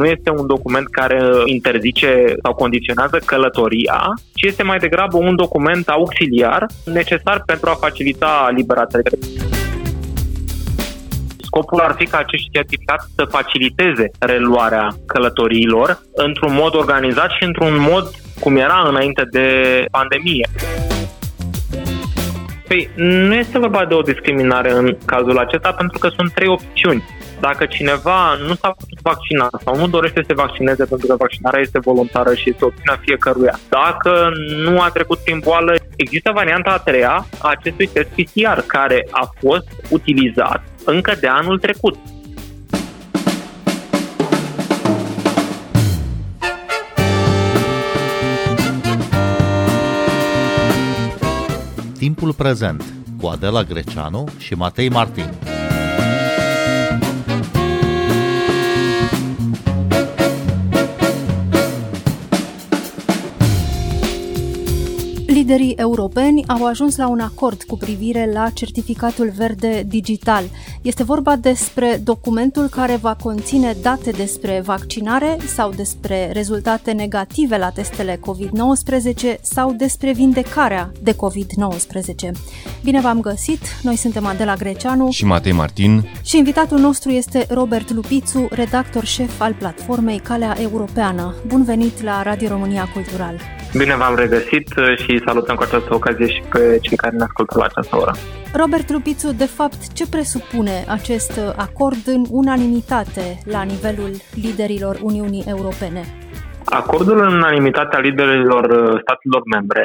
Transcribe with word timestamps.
nu 0.00 0.06
este 0.06 0.30
un 0.30 0.46
document 0.46 0.86
care 0.90 1.20
interzice 1.44 2.34
sau 2.42 2.54
condiționează 2.54 3.18
călătoria, 3.24 4.14
ci 4.34 4.42
este 4.42 4.62
mai 4.62 4.78
degrabă 4.78 5.16
un 5.16 5.36
document 5.36 5.88
auxiliar 5.88 6.66
necesar 6.84 7.42
pentru 7.46 7.70
a 7.70 7.80
facilita 7.80 8.50
libera 8.56 8.84
trecere. 8.84 9.18
Scopul 11.40 11.80
ar 11.80 11.94
fi 11.98 12.04
ca 12.04 12.18
acești 12.18 12.50
certificați 12.52 13.06
să 13.16 13.24
faciliteze 13.24 14.10
reluarea 14.18 14.88
călătoriilor 15.06 16.00
într-un 16.14 16.54
mod 16.54 16.74
organizat 16.74 17.30
și 17.30 17.44
într-un 17.44 17.80
mod 17.90 18.10
cum 18.40 18.56
era 18.56 18.84
înainte 18.88 19.24
de 19.30 19.46
pandemie. 19.90 20.48
Păi, 22.68 22.90
nu 22.96 23.34
este 23.34 23.58
vorba 23.58 23.84
de 23.84 23.94
o 23.94 24.00
discriminare 24.00 24.72
în 24.72 24.96
cazul 25.04 25.38
acesta 25.38 25.72
pentru 25.72 25.98
că 25.98 26.08
sunt 26.08 26.32
trei 26.32 26.48
opțiuni. 26.48 27.04
Dacă 27.40 27.66
cineva 27.66 28.34
nu 28.34 28.54
s-a 28.54 28.70
putut 28.78 29.00
vaccina 29.02 29.48
sau 29.64 29.76
nu 29.76 29.88
dorește 29.88 30.20
să 30.20 30.24
se 30.26 30.34
vaccineze 30.34 30.84
pentru 30.84 31.06
că 31.06 31.16
vaccinarea 31.18 31.60
este 31.60 31.78
voluntară 31.78 32.34
și 32.34 32.50
este 32.50 32.64
opțiunea 32.64 33.00
fiecăruia, 33.04 33.58
dacă 33.68 34.30
nu 34.56 34.80
a 34.80 34.90
trecut 34.90 35.18
prin 35.18 35.38
boală, 35.38 35.74
există 35.96 36.30
varianta 36.34 36.70
a 36.70 36.78
treia 36.78 37.26
a 37.38 37.48
acestui 37.48 37.86
test 37.86 38.08
PCR 38.08 38.60
care 38.66 39.06
a 39.10 39.30
fost 39.38 39.66
utilizat 39.88 40.62
încă 40.84 41.14
de 41.20 41.26
anul 41.26 41.58
trecut. 41.58 41.96
Timpul 51.98 52.32
prezent 52.32 52.84
cu 53.20 53.26
Adela 53.26 53.62
Greceanu 53.62 54.24
și 54.38 54.54
Matei 54.54 54.88
Martin. 54.88 55.49
Liderii 65.50 65.74
europeni 65.76 66.44
au 66.46 66.66
ajuns 66.66 66.96
la 66.96 67.08
un 67.08 67.20
acord 67.20 67.62
cu 67.62 67.76
privire 67.76 68.30
la 68.32 68.50
certificatul 68.50 69.32
verde 69.36 69.84
digital. 69.86 70.44
Este 70.82 71.02
vorba 71.02 71.36
despre 71.36 72.00
documentul 72.04 72.68
care 72.68 72.96
va 72.96 73.16
conține 73.22 73.76
date 73.82 74.10
despre 74.10 74.62
vaccinare 74.64 75.36
sau 75.46 75.70
despre 75.70 76.30
rezultate 76.32 76.92
negative 76.92 77.56
la 77.56 77.70
testele 77.70 78.18
COVID-19 78.18 79.40
sau 79.40 79.72
despre 79.72 80.12
vindecarea 80.12 80.92
de 81.02 81.14
COVID-19. 81.14 82.30
Bine 82.82 83.00
v-am 83.00 83.20
găsit! 83.20 83.60
Noi 83.82 83.96
suntem 83.96 84.26
Adela 84.26 84.54
Greceanu 84.54 85.10
și 85.10 85.24
Matei 85.24 85.52
Martin 85.52 86.08
și 86.22 86.36
invitatul 86.36 86.78
nostru 86.78 87.10
este 87.10 87.46
Robert 87.48 87.90
Lupițu, 87.92 88.48
redactor 88.50 89.04
șef 89.04 89.40
al 89.40 89.54
platformei 89.54 90.18
Calea 90.18 90.56
Europeană. 90.60 91.34
Bun 91.46 91.64
venit 91.64 92.02
la 92.02 92.22
Radio 92.22 92.48
România 92.48 92.88
Cultural! 92.94 93.59
Bine 93.78 93.96
v-am 93.96 94.14
regăsit 94.24 94.68
și 95.02 95.22
salutăm 95.26 95.54
cu 95.56 95.62
această 95.62 95.94
ocazie 95.94 96.28
și 96.34 96.42
pe 96.52 96.78
cei 96.84 96.96
care 97.02 97.16
ne 97.16 97.26
ascultă 97.28 97.54
la 97.58 97.64
această 97.70 97.94
oră. 98.02 98.12
Robert 98.62 98.88
Lupițu, 98.96 99.28
de 99.42 99.48
fapt, 99.58 99.80
ce 99.98 100.04
presupune 100.14 100.76
acest 100.98 101.34
acord 101.66 102.02
în 102.16 102.22
unanimitate 102.40 103.26
la 103.54 103.62
nivelul 103.72 104.12
liderilor 104.44 104.94
Uniunii 105.10 105.44
Europene? 105.54 106.02
Acordul 106.80 107.18
în 107.26 107.32
unanimitate 107.40 107.92
a 107.96 108.04
liderilor 108.08 108.64
statelor 109.04 109.42
membre, 109.56 109.84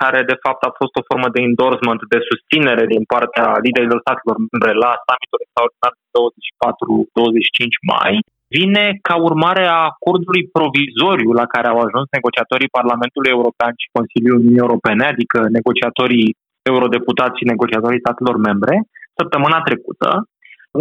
care 0.00 0.20
de 0.32 0.40
fapt 0.44 0.62
a 0.68 0.72
fost 0.80 0.94
o 1.00 1.06
formă 1.10 1.28
de 1.34 1.40
endorsement, 1.48 2.00
de 2.12 2.20
susținere 2.30 2.84
din 2.94 3.04
partea 3.14 3.46
liderilor 3.66 3.98
statelor 4.04 4.36
membre 4.44 4.72
la 4.84 4.92
summitul 5.06 5.42
extraordinar 5.44 5.92
24-25 5.94 7.92
mai, 7.94 8.12
vine 8.56 8.84
ca 9.08 9.16
urmare 9.28 9.64
a 9.66 9.80
acordului 9.92 10.42
provizoriu 10.56 11.30
la 11.40 11.46
care 11.54 11.66
au 11.68 11.78
ajuns 11.82 12.06
negociatorii 12.16 12.74
Parlamentului 12.78 13.34
European 13.36 13.72
și 13.82 13.94
Consiliului 13.96 14.40
Uniunii 14.40 14.64
Europene, 14.66 15.04
adică 15.12 15.38
negociatorii 15.58 16.28
eurodeputați 16.70 17.38
și 17.38 17.50
negociatorii 17.52 18.04
statelor 18.04 18.36
membre, 18.48 18.74
săptămâna 19.18 19.58
trecută. 19.68 20.10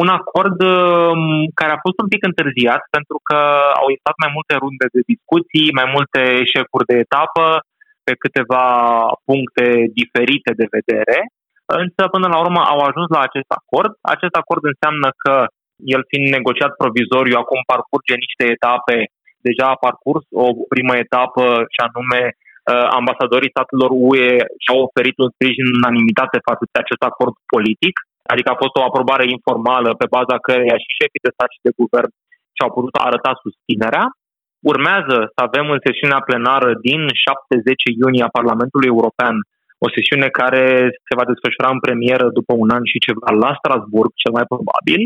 Un 0.04 0.10
acord 0.20 0.58
um, 0.76 1.24
care 1.60 1.72
a 1.74 1.84
fost 1.86 1.98
un 2.04 2.10
pic 2.14 2.22
întârziat 2.30 2.82
pentru 2.96 3.18
că 3.28 3.40
au 3.82 3.88
existat 3.90 4.18
mai 4.24 4.32
multe 4.38 4.54
runde 4.64 4.88
de 4.96 5.02
discuții, 5.12 5.78
mai 5.80 5.88
multe 5.96 6.22
eșecuri 6.44 6.90
de 6.90 6.96
etapă 7.06 7.46
pe 8.06 8.14
câteva 8.24 8.66
puncte 9.30 9.66
diferite 10.00 10.52
de 10.62 10.68
vedere, 10.78 11.18
însă 11.82 12.02
până 12.16 12.28
la 12.34 12.40
urmă 12.44 12.62
au 12.74 12.80
ajuns 12.90 13.10
la 13.16 13.22
acest 13.28 13.50
acord. 13.60 13.92
Acest 14.16 14.36
acord 14.42 14.64
înseamnă 14.72 15.10
că 15.24 15.34
el 15.94 16.02
fiind 16.10 16.28
negociat 16.38 16.72
provizoriu, 16.82 17.36
acum 17.38 17.62
parcurge 17.72 18.16
niște 18.26 18.44
etape. 18.56 18.98
Deja 19.48 19.66
a 19.72 19.82
parcurs 19.88 20.26
o 20.46 20.48
primă 20.74 20.94
etapă 21.04 21.46
și 21.74 21.80
anume 21.88 22.22
uh, 22.32 22.88
ambasadorii 23.00 23.54
statelor 23.56 23.90
UE 24.10 24.32
și-au 24.64 24.80
oferit 24.88 25.16
un 25.24 25.30
sprijin 25.36 25.66
în 25.70 25.80
unanimitate 25.82 26.38
față 26.50 26.64
de 26.72 26.78
acest 26.80 27.04
acord 27.12 27.34
politic, 27.54 27.96
adică 28.32 28.50
a 28.52 28.62
fost 28.64 28.76
o 28.78 28.86
aprobare 28.90 29.26
informală 29.38 29.90
pe 30.02 30.12
baza 30.16 30.36
căreia 30.48 30.78
și 30.84 30.98
șefii 31.00 31.26
de 31.26 31.34
stat 31.36 31.50
și 31.56 31.66
de 31.66 31.78
guvern 31.82 32.12
și-au 32.56 32.70
putut 32.76 32.96
arăta 33.08 33.32
susținerea. 33.44 34.06
Urmează 34.72 35.18
să 35.36 35.40
avem 35.48 35.66
în 35.76 35.80
sesiunea 35.88 36.22
plenară 36.30 36.70
din 36.88 37.02
7-10 37.24 38.02
iunie 38.02 38.24
a 38.28 38.38
Parlamentului 38.40 38.92
European 38.96 39.36
o 39.86 39.88
sesiune 39.96 40.30
care 40.40 40.64
se 41.08 41.18
va 41.20 41.26
desfășura 41.32 41.70
în 41.74 41.82
premieră 41.86 42.26
după 42.40 42.54
un 42.64 42.70
an 42.78 42.84
și 42.92 43.04
ceva 43.06 43.30
la 43.44 43.52
Strasburg, 43.60 44.12
cel 44.24 44.34
mai 44.38 44.46
probabil, 44.54 45.02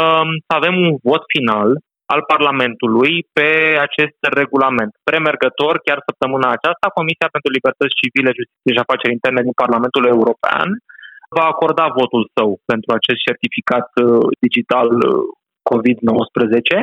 um, 0.00 0.28
să 0.46 0.52
avem 0.58 0.74
un 0.84 0.90
vot 1.08 1.22
final 1.34 1.68
al 2.12 2.22
Parlamentului 2.32 3.12
pe 3.36 3.50
acest 3.86 4.18
regulament. 4.40 4.92
Premergător, 5.10 5.74
chiar 5.86 5.98
săptămâna 6.08 6.48
aceasta, 6.52 6.96
Comisia 6.98 7.28
pentru 7.34 7.50
Libertăți 7.56 7.98
Civile, 8.00 8.38
Justiție 8.38 8.74
și 8.74 8.84
Afaceri 8.84 9.16
Interne 9.16 9.42
din 9.46 9.56
Parlamentul 9.62 10.04
European 10.14 10.68
va 11.36 11.44
acorda 11.52 11.86
votul 12.00 12.22
său 12.36 12.48
pentru 12.70 12.90
acest 12.98 13.20
certificat 13.28 13.88
uh, 13.94 14.26
digital 14.44 14.88
uh, 14.98 15.24
COVID-19, 15.70 16.78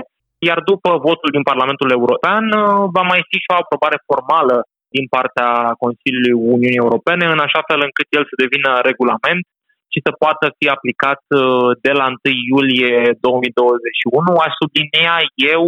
iar 0.49 0.59
după 0.71 0.89
votul 1.07 1.29
din 1.35 1.43
Parlamentul 1.51 1.89
European 1.97 2.43
uh, 2.51 2.61
va 2.95 3.03
mai 3.11 3.21
fi 3.29 3.37
și 3.43 3.49
o 3.53 3.59
aprobare 3.63 3.97
formală 4.09 4.55
din 4.97 5.07
partea 5.15 5.49
Consiliului 5.83 6.35
Uniunii 6.53 6.83
Europene, 6.85 7.25
în 7.35 7.41
așa 7.47 7.61
fel 7.69 7.79
încât 7.87 8.07
el 8.17 8.23
să 8.29 8.35
devină 8.43 8.71
regulament 8.89 9.43
și 9.93 9.99
să 10.05 10.11
poată 10.23 10.45
fi 10.57 10.65
aplicat 10.75 11.21
uh, 11.29 11.69
de 11.85 11.91
la 11.99 12.05
1 12.07 12.15
iulie 12.51 12.95
2021. 13.19 14.45
Aș 14.45 14.53
sublinea 14.61 15.15
eu 15.55 15.63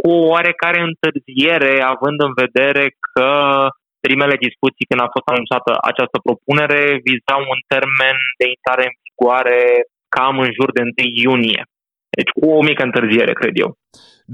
cu 0.00 0.08
o 0.20 0.26
oarecare 0.34 0.80
întârziere, 0.90 1.74
având 1.92 2.18
în 2.26 2.32
vedere 2.42 2.84
că 3.12 3.30
primele 4.06 4.36
discuții 4.46 4.88
când 4.88 5.00
a 5.02 5.14
fost 5.14 5.28
anunțată 5.32 5.70
această 5.90 6.16
propunere 6.26 6.80
vizau 7.08 7.40
un 7.54 7.60
termen 7.72 8.16
de 8.40 8.46
intrare 8.54 8.84
în 8.90 8.96
vigoare 9.06 9.60
cam 10.14 10.34
în 10.44 10.50
jur 10.58 10.70
de 10.76 10.82
1 10.82 10.90
iunie. 11.24 11.62
Deci 12.18 12.30
cu 12.40 12.46
o 12.58 12.62
mică 12.62 12.82
întârziere, 12.82 13.32
cred 13.32 13.54
eu. 13.64 13.78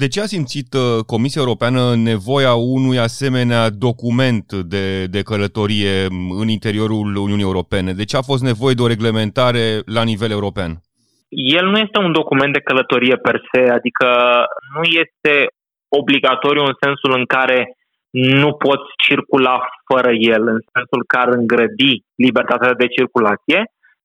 De 0.03 0.09
ce 0.09 0.21
a 0.21 0.33
simțit 0.35 0.71
uh, 0.75 1.05
Comisia 1.13 1.41
Europeană 1.45 1.83
nevoia 2.11 2.55
unui 2.55 2.99
asemenea 2.99 3.71
document 3.71 4.47
de, 4.53 4.87
de 5.15 5.23
călătorie 5.23 5.95
în 6.43 6.49
interiorul 6.49 7.17
Uniunii 7.27 7.51
Europene? 7.51 7.93
De 7.93 8.05
ce 8.05 8.17
a 8.17 8.29
fost 8.31 8.43
nevoie 8.43 8.75
de 8.75 8.83
o 8.83 8.93
reglementare 8.95 9.65
la 9.97 10.03
nivel 10.03 10.31
european? 10.31 10.73
El 11.29 11.67
nu 11.73 11.79
este 11.79 11.99
un 12.07 12.13
document 12.13 12.53
de 12.53 12.67
călătorie 12.69 13.17
per 13.17 13.37
se, 13.51 13.63
adică 13.79 14.09
nu 14.75 14.83
este 15.03 15.35
obligatoriu 16.01 16.63
în 16.71 16.77
sensul 16.85 17.13
în 17.21 17.25
care 17.37 17.59
nu 18.11 18.51
poți 18.65 18.89
circula 19.07 19.57
fără 19.91 20.11
el, 20.35 20.43
în 20.55 20.61
sensul 20.75 21.03
că 21.07 21.17
ar 21.19 21.29
îngrădi 21.29 21.95
libertatea 22.27 22.73
de 22.83 22.87
circulație, 22.97 23.59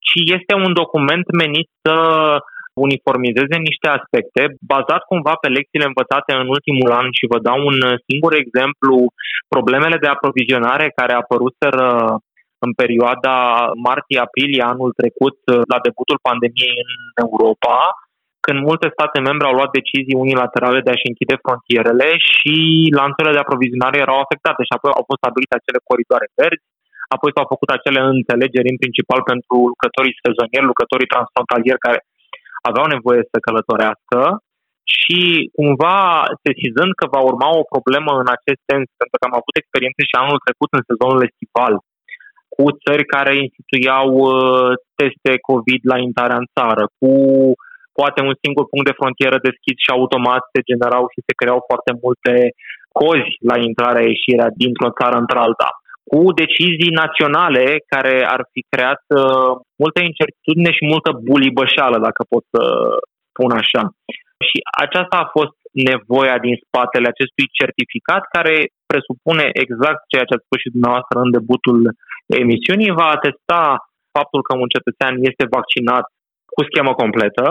ci 0.07 0.17
este 0.37 0.53
un 0.65 0.73
document 0.73 1.25
menit 1.43 1.67
să 1.85 1.95
uniformizeze 2.85 3.57
niște 3.69 3.87
aspecte 3.97 4.41
bazat 4.73 5.01
cumva 5.11 5.33
pe 5.41 5.49
lecțiile 5.57 5.89
învățate 5.91 6.31
în 6.41 6.47
ultimul 6.55 6.91
an 6.99 7.07
și 7.17 7.29
vă 7.31 7.39
dau 7.47 7.59
un 7.71 7.77
singur 8.07 8.31
exemplu, 8.43 8.95
problemele 9.53 9.97
de 10.03 10.09
aprovizionare 10.15 10.85
care 10.99 11.13
apăruseră 11.13 11.87
în 12.65 12.71
perioada 12.81 13.35
martie-aprilie 13.87 14.63
anul 14.73 14.91
trecut 15.01 15.37
la 15.71 15.77
debutul 15.85 16.19
pandemiei 16.27 16.77
în 16.83 16.93
Europa, 17.25 17.77
când 18.45 18.59
multe 18.69 18.87
state 18.97 19.19
membre 19.27 19.45
au 19.47 19.55
luat 19.57 19.71
decizii 19.79 20.21
unilaterale 20.25 20.79
de 20.83 20.91
a-și 20.91 21.09
închide 21.11 21.37
frontierele 21.43 22.09
și 22.31 22.55
lanțurile 22.99 23.33
de 23.35 23.43
aprovizionare 23.43 23.97
erau 24.05 24.17
afectate 24.21 24.61
și 24.65 24.75
apoi 24.75 24.91
au 24.97 25.03
fost 25.09 25.21
stabilite 25.21 25.55
acele 25.57 25.79
coridoare 25.89 26.27
verzi, 26.39 26.65
apoi 27.15 27.31
s-au 27.35 27.47
făcut 27.53 27.69
acele 27.73 27.99
înțelegeri 28.15 28.73
în 28.73 28.81
principal 28.83 29.21
pentru 29.31 29.55
lucrătorii 29.71 30.21
sezonieri, 30.25 30.69
lucrătorii 30.71 31.11
transfrontalieri 31.13 31.85
care 31.87 31.99
aveau 32.69 32.85
nevoie 32.95 33.21
să 33.31 33.43
călătorească 33.45 34.19
și 34.97 35.21
cumva 35.57 35.99
sesizând 36.45 36.91
că 36.99 37.05
va 37.15 37.21
urma 37.31 37.49
o 37.61 37.69
problemă 37.73 38.11
în 38.21 38.29
acest 38.37 38.61
sens, 38.69 38.85
pentru 38.99 39.17
că 39.17 39.25
am 39.27 39.37
avut 39.39 39.55
experiențe 39.57 40.01
și 40.09 40.15
anul 40.23 40.43
trecut 40.45 40.69
în 40.77 40.83
sezonul 40.89 41.25
estival 41.29 41.73
cu 42.55 42.65
țări 42.83 43.05
care 43.15 43.33
instituiau 43.45 44.07
uh, 44.19 44.71
teste 44.99 45.31
COVID 45.49 45.81
la 45.91 45.97
intrarea 46.07 46.41
în 46.43 46.47
țară, 46.57 46.83
cu 46.99 47.11
poate 47.99 48.19
un 48.29 48.35
singur 48.43 48.65
punct 48.71 48.87
de 48.87 48.99
frontieră 48.99 49.37
deschis 49.47 49.77
și 49.83 49.95
automat 49.97 50.43
se 50.53 50.61
generau 50.69 51.03
și 51.13 51.25
se 51.27 51.37
creau 51.41 51.59
foarte 51.69 51.91
multe 52.03 52.33
cozi 52.99 53.33
la 53.49 53.55
intrarea-ieșirea 53.69 54.49
dintr-o 54.61 54.95
țară 54.99 55.15
într-alta 55.23 55.69
cu 56.09 56.21
decizii 56.43 56.97
naționale 57.03 57.65
care 57.93 58.15
ar 58.35 58.41
fi 58.51 58.61
creat 58.73 59.01
uh, 59.07 59.51
multă 59.83 59.99
incertitudine 60.09 60.71
și 60.77 60.91
multă 60.93 61.09
bulibășeală, 61.27 61.97
dacă 62.07 62.21
pot 62.33 62.43
să 62.53 62.63
spun 63.29 63.51
așa. 63.61 63.83
Și 64.47 64.57
aceasta 64.83 65.15
a 65.19 65.31
fost 65.37 65.57
nevoia 65.91 66.37
din 66.45 66.55
spatele 66.63 67.07
acestui 67.09 67.47
certificat 67.59 68.23
care 68.35 68.55
presupune 68.91 69.45
exact 69.63 70.01
ceea 70.11 70.25
ce 70.27 70.33
ați 70.35 70.45
spus 70.47 70.59
și 70.63 70.73
dumneavoastră 70.75 71.17
în 71.25 71.31
debutul 71.37 71.79
emisiunii, 72.43 72.97
va 73.01 73.07
atesta 73.17 73.61
faptul 74.17 74.41
că 74.47 74.53
un 74.63 74.69
cetățean 74.75 75.13
este 75.29 75.53
vaccinat 75.57 76.05
cu 76.53 76.61
schemă 76.69 76.91
completă, 77.01 77.45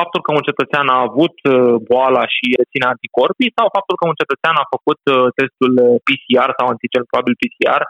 faptul 0.00 0.20
că 0.22 0.30
un 0.38 0.44
cetățean 0.48 0.86
a 0.96 0.98
avut 1.08 1.36
uh, 1.42 1.74
boala 1.88 2.24
și 2.36 2.46
reține 2.60 2.86
anticorpii 2.94 3.54
sau 3.58 3.66
faptul 3.76 3.96
că 3.98 4.04
un 4.06 4.18
cetățean 4.22 4.56
a 4.58 4.72
făcut 4.74 5.00
uh, 5.06 5.26
testul 5.38 5.72
PCR 6.06 6.50
sau 6.58 6.66
antigen 6.68 7.04
probabil 7.08 7.34
PCR 7.40 7.82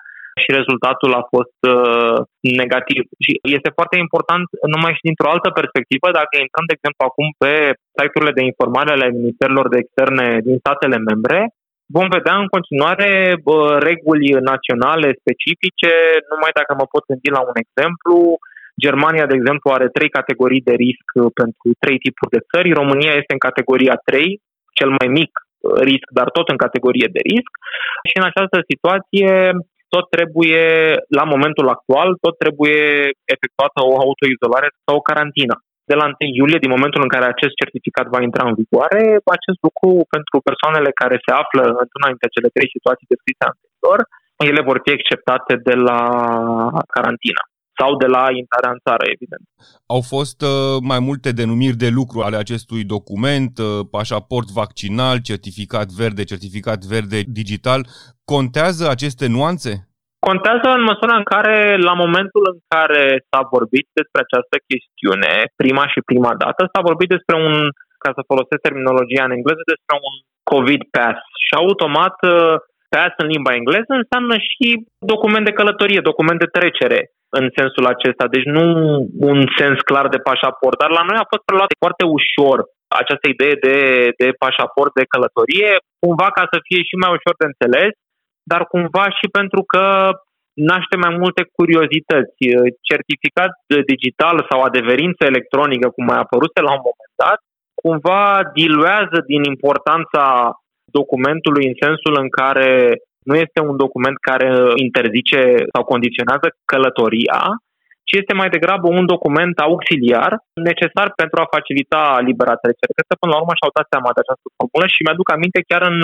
și 0.42 0.56
rezultatul 0.58 1.12
a 1.20 1.24
fost 1.34 1.58
uh, 1.74 2.18
negativ. 2.60 3.02
Și 3.24 3.32
este 3.56 3.70
foarte 3.78 3.96
important 4.04 4.46
numai 4.74 4.92
și 4.98 5.06
dintr-o 5.08 5.32
altă 5.34 5.50
perspectivă, 5.60 6.06
dacă 6.20 6.34
intrăm, 6.36 6.64
de 6.68 6.76
exemplu, 6.76 7.02
acum 7.04 7.28
pe 7.42 7.52
site-urile 7.96 8.36
de 8.38 8.48
informare 8.50 8.90
ale 8.92 9.06
Ministerilor 9.20 9.66
de 9.70 9.80
Externe 9.80 10.26
din 10.46 10.56
statele 10.64 10.98
membre, 11.10 11.38
vom 11.96 12.08
vedea 12.16 12.36
în 12.42 12.48
continuare 12.56 13.10
uh, 13.36 13.74
reguli 13.88 14.28
naționale 14.52 15.08
specifice, 15.22 15.92
numai 16.32 16.52
dacă 16.60 16.72
mă 16.80 16.86
pot 16.92 17.02
gândi 17.10 17.36
la 17.36 17.42
un 17.50 17.56
exemplu, 17.64 18.16
Germania, 18.80 19.26
de 19.26 19.34
exemplu, 19.40 19.70
are 19.70 19.88
trei 19.88 20.10
categorii 20.18 20.66
de 20.68 20.74
risc 20.84 21.06
uh, 21.14 21.30
pentru 21.40 21.66
trei 21.82 21.98
tipuri 22.04 22.34
de 22.36 22.44
țări. 22.50 22.78
România 22.80 23.12
este 23.20 23.32
în 23.36 23.46
categoria 23.48 23.96
3, 24.04 24.40
cel 24.78 24.90
mai 24.98 25.08
mic 25.18 25.32
uh, 25.40 25.80
risc, 25.90 26.08
dar 26.18 26.28
tot 26.36 26.46
în 26.48 26.62
categorie 26.64 27.08
de 27.16 27.22
risc. 27.32 27.52
Și 28.08 28.14
în 28.20 28.26
această 28.30 28.58
situație, 28.70 29.30
tot 29.94 30.06
trebuie, 30.16 30.64
la 31.18 31.24
momentul 31.34 31.68
actual, 31.76 32.08
tot 32.24 32.34
trebuie 32.42 32.80
efectuată 33.34 33.78
o 33.90 33.92
autoizolare 34.04 34.68
sau 34.84 34.94
o 34.96 35.06
carantină. 35.08 35.54
De 35.90 35.94
la 36.00 36.06
1 36.06 36.14
iulie, 36.40 36.64
din 36.64 36.74
momentul 36.76 37.02
în 37.04 37.12
care 37.14 37.26
acest 37.28 37.54
certificat 37.62 38.06
va 38.14 38.20
intra 38.22 38.44
în 38.48 38.58
vigoare, 38.60 39.02
acest 39.38 39.60
lucru 39.66 39.90
pentru 40.14 40.36
persoanele 40.48 40.90
care 41.02 41.16
se 41.24 41.32
află 41.42 41.62
într-una 41.82 42.08
dintre 42.12 42.32
cele 42.34 42.54
trei 42.54 42.74
situații 42.76 43.10
descrise 43.12 43.42
anterior, 43.50 43.98
ele 44.50 44.62
vor 44.68 44.78
fi 44.84 44.90
acceptate 44.98 45.54
de 45.68 45.74
la 45.88 46.00
carantină 46.94 47.42
sau 47.78 47.90
de 48.02 48.06
la 48.06 48.24
intrarea 48.40 48.70
în 48.70 48.80
țară, 48.86 49.04
evident. 49.14 49.44
Au 49.94 50.00
fost 50.12 50.38
uh, 50.42 50.50
mai 50.92 51.00
multe 51.08 51.30
denumiri 51.40 51.82
de 51.84 51.90
lucru 51.98 52.18
ale 52.20 52.36
acestui 52.36 52.82
document, 52.84 53.52
uh, 53.58 53.66
pașaport 53.90 54.48
vaccinal, 54.60 55.16
certificat 55.30 55.88
verde, 56.00 56.22
certificat 56.32 56.80
verde 56.94 57.18
digital. 57.40 57.80
Contează 58.24 58.84
aceste 58.88 59.26
nuanțe? 59.36 59.72
Contează 60.28 60.68
în 60.78 60.82
măsura 60.90 61.14
în 61.20 61.28
care, 61.34 61.56
la 61.88 61.94
momentul 62.04 62.44
în 62.52 62.58
care 62.74 63.02
s-a 63.30 63.42
vorbit 63.54 63.86
despre 63.98 64.20
această 64.22 64.56
chestiune, 64.70 65.32
prima 65.62 65.84
și 65.92 66.00
prima 66.10 66.32
dată, 66.42 66.60
s-a 66.72 66.82
vorbit 66.88 67.08
despre 67.16 67.36
un, 67.46 67.54
ca 68.04 68.10
să 68.16 68.28
folosesc 68.30 68.60
terminologia 68.62 69.24
în 69.26 69.36
engleză, 69.38 69.62
despre 69.72 69.94
un 70.08 70.14
COVID 70.52 70.82
pass. 70.94 71.18
Și 71.44 71.52
automat, 71.62 72.16
uh, 72.34 72.54
pass 72.92 73.12
în 73.22 73.28
limba 73.34 73.52
engleză 73.60 73.92
înseamnă 74.02 74.36
și 74.48 74.66
document 75.12 75.44
de 75.46 75.56
călătorie, 75.58 76.08
document 76.10 76.38
de 76.44 76.54
trecere 76.58 77.00
în 77.38 77.44
sensul 77.58 77.86
acesta. 77.94 78.24
Deci 78.34 78.48
nu 78.56 78.66
un 79.30 79.38
sens 79.58 79.78
clar 79.90 80.06
de 80.14 80.24
pașaport, 80.28 80.76
dar 80.82 80.90
la 80.98 81.04
noi 81.08 81.18
a 81.20 81.30
fost 81.32 81.44
preluat 81.46 81.70
foarte 81.82 82.04
ușor 82.18 82.58
această 83.02 83.26
idee 83.34 83.56
de, 83.66 83.76
de 84.20 84.28
pașaport 84.42 84.92
de 85.00 85.10
călătorie, 85.12 85.70
cumva 86.02 86.28
ca 86.36 86.44
să 86.52 86.56
fie 86.66 86.80
și 86.88 86.94
mai 87.02 87.14
ușor 87.16 87.34
de 87.38 87.50
înțeles, 87.50 87.92
dar 88.50 88.62
cumva 88.72 89.04
și 89.18 89.26
pentru 89.38 89.62
că 89.72 89.84
naște 90.72 90.96
mai 91.04 91.12
multe 91.22 91.42
curiozități. 91.56 92.40
Certificat 92.90 93.52
digital 93.92 94.36
sau 94.50 94.58
adeverință 94.60 95.22
electronică, 95.24 95.86
cum 95.94 96.04
mai 96.10 96.22
apărut 96.24 96.52
la 96.66 96.72
un 96.78 96.84
moment 96.88 97.12
dat, 97.22 97.40
cumva 97.82 98.22
diluează 98.58 99.18
din 99.32 99.42
importanța 99.54 100.24
documentului 100.98 101.64
în 101.70 101.76
sensul 101.84 102.14
în 102.22 102.28
care 102.40 102.70
nu 103.28 103.34
este 103.44 103.60
un 103.70 103.76
document 103.84 104.16
care 104.28 104.48
interzice 104.86 105.40
sau 105.72 105.82
condiționează 105.92 106.46
călătoria, 106.70 107.40
ci 108.08 108.14
este 108.20 108.34
mai 108.40 108.50
degrabă 108.56 108.86
un 108.98 109.06
document 109.14 109.56
auxiliar 109.68 110.30
necesar 110.70 111.06
pentru 111.20 111.36
a 111.40 111.52
facilita 111.56 112.02
libera 112.28 112.56
trecere. 112.62 112.96
Cred 112.96 113.08
că 113.10 113.16
până 113.20 113.32
la 113.32 113.40
urmă 113.42 113.54
și-au 113.56 113.76
dat 113.78 113.86
seama 113.92 114.10
de 114.14 114.22
această 114.22 114.46
formulă 114.56 114.86
și 114.94 115.02
mi-aduc 115.04 115.28
aminte 115.30 115.60
chiar 115.70 115.82
în, 115.92 115.98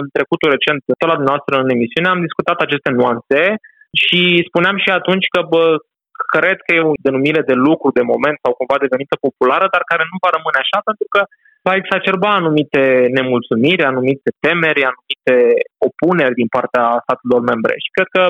în 0.00 0.06
trecutul 0.16 0.52
recent, 0.54 0.78
tot 1.00 1.10
la 1.10 1.18
dumneavoastră 1.20 1.54
în 1.58 1.68
emisiune, 1.76 2.08
am 2.08 2.26
discutat 2.26 2.58
aceste 2.60 2.90
nuanțe 2.98 3.42
și 4.02 4.20
spuneam 4.48 4.76
și 4.84 4.90
atunci 4.98 5.26
că 5.34 5.40
bă, 5.52 5.64
cred 6.34 6.58
că 6.64 6.70
e 6.72 6.90
o 6.90 7.00
denumire 7.06 7.42
de 7.50 7.56
lucru 7.68 7.88
de 7.98 8.08
moment 8.12 8.36
sau 8.42 8.52
cumva 8.58 8.76
devenită 8.84 9.16
populară, 9.26 9.66
dar 9.74 9.82
care 9.90 10.04
nu 10.10 10.16
va 10.24 10.30
rămâne 10.36 10.58
așa 10.62 10.78
pentru 10.88 11.06
că 11.14 11.20
va 11.66 11.74
exacerba 11.74 12.30
anumite 12.34 12.82
nemulțumiri, 13.16 13.82
anumite 13.84 14.28
temeri, 14.44 14.82
anumite 14.90 15.34
opuneri 15.88 16.38
din 16.40 16.48
partea 16.56 16.84
statelor 17.04 17.40
membre. 17.50 17.74
Și 17.84 17.90
cred 17.96 18.08
că 18.16 18.22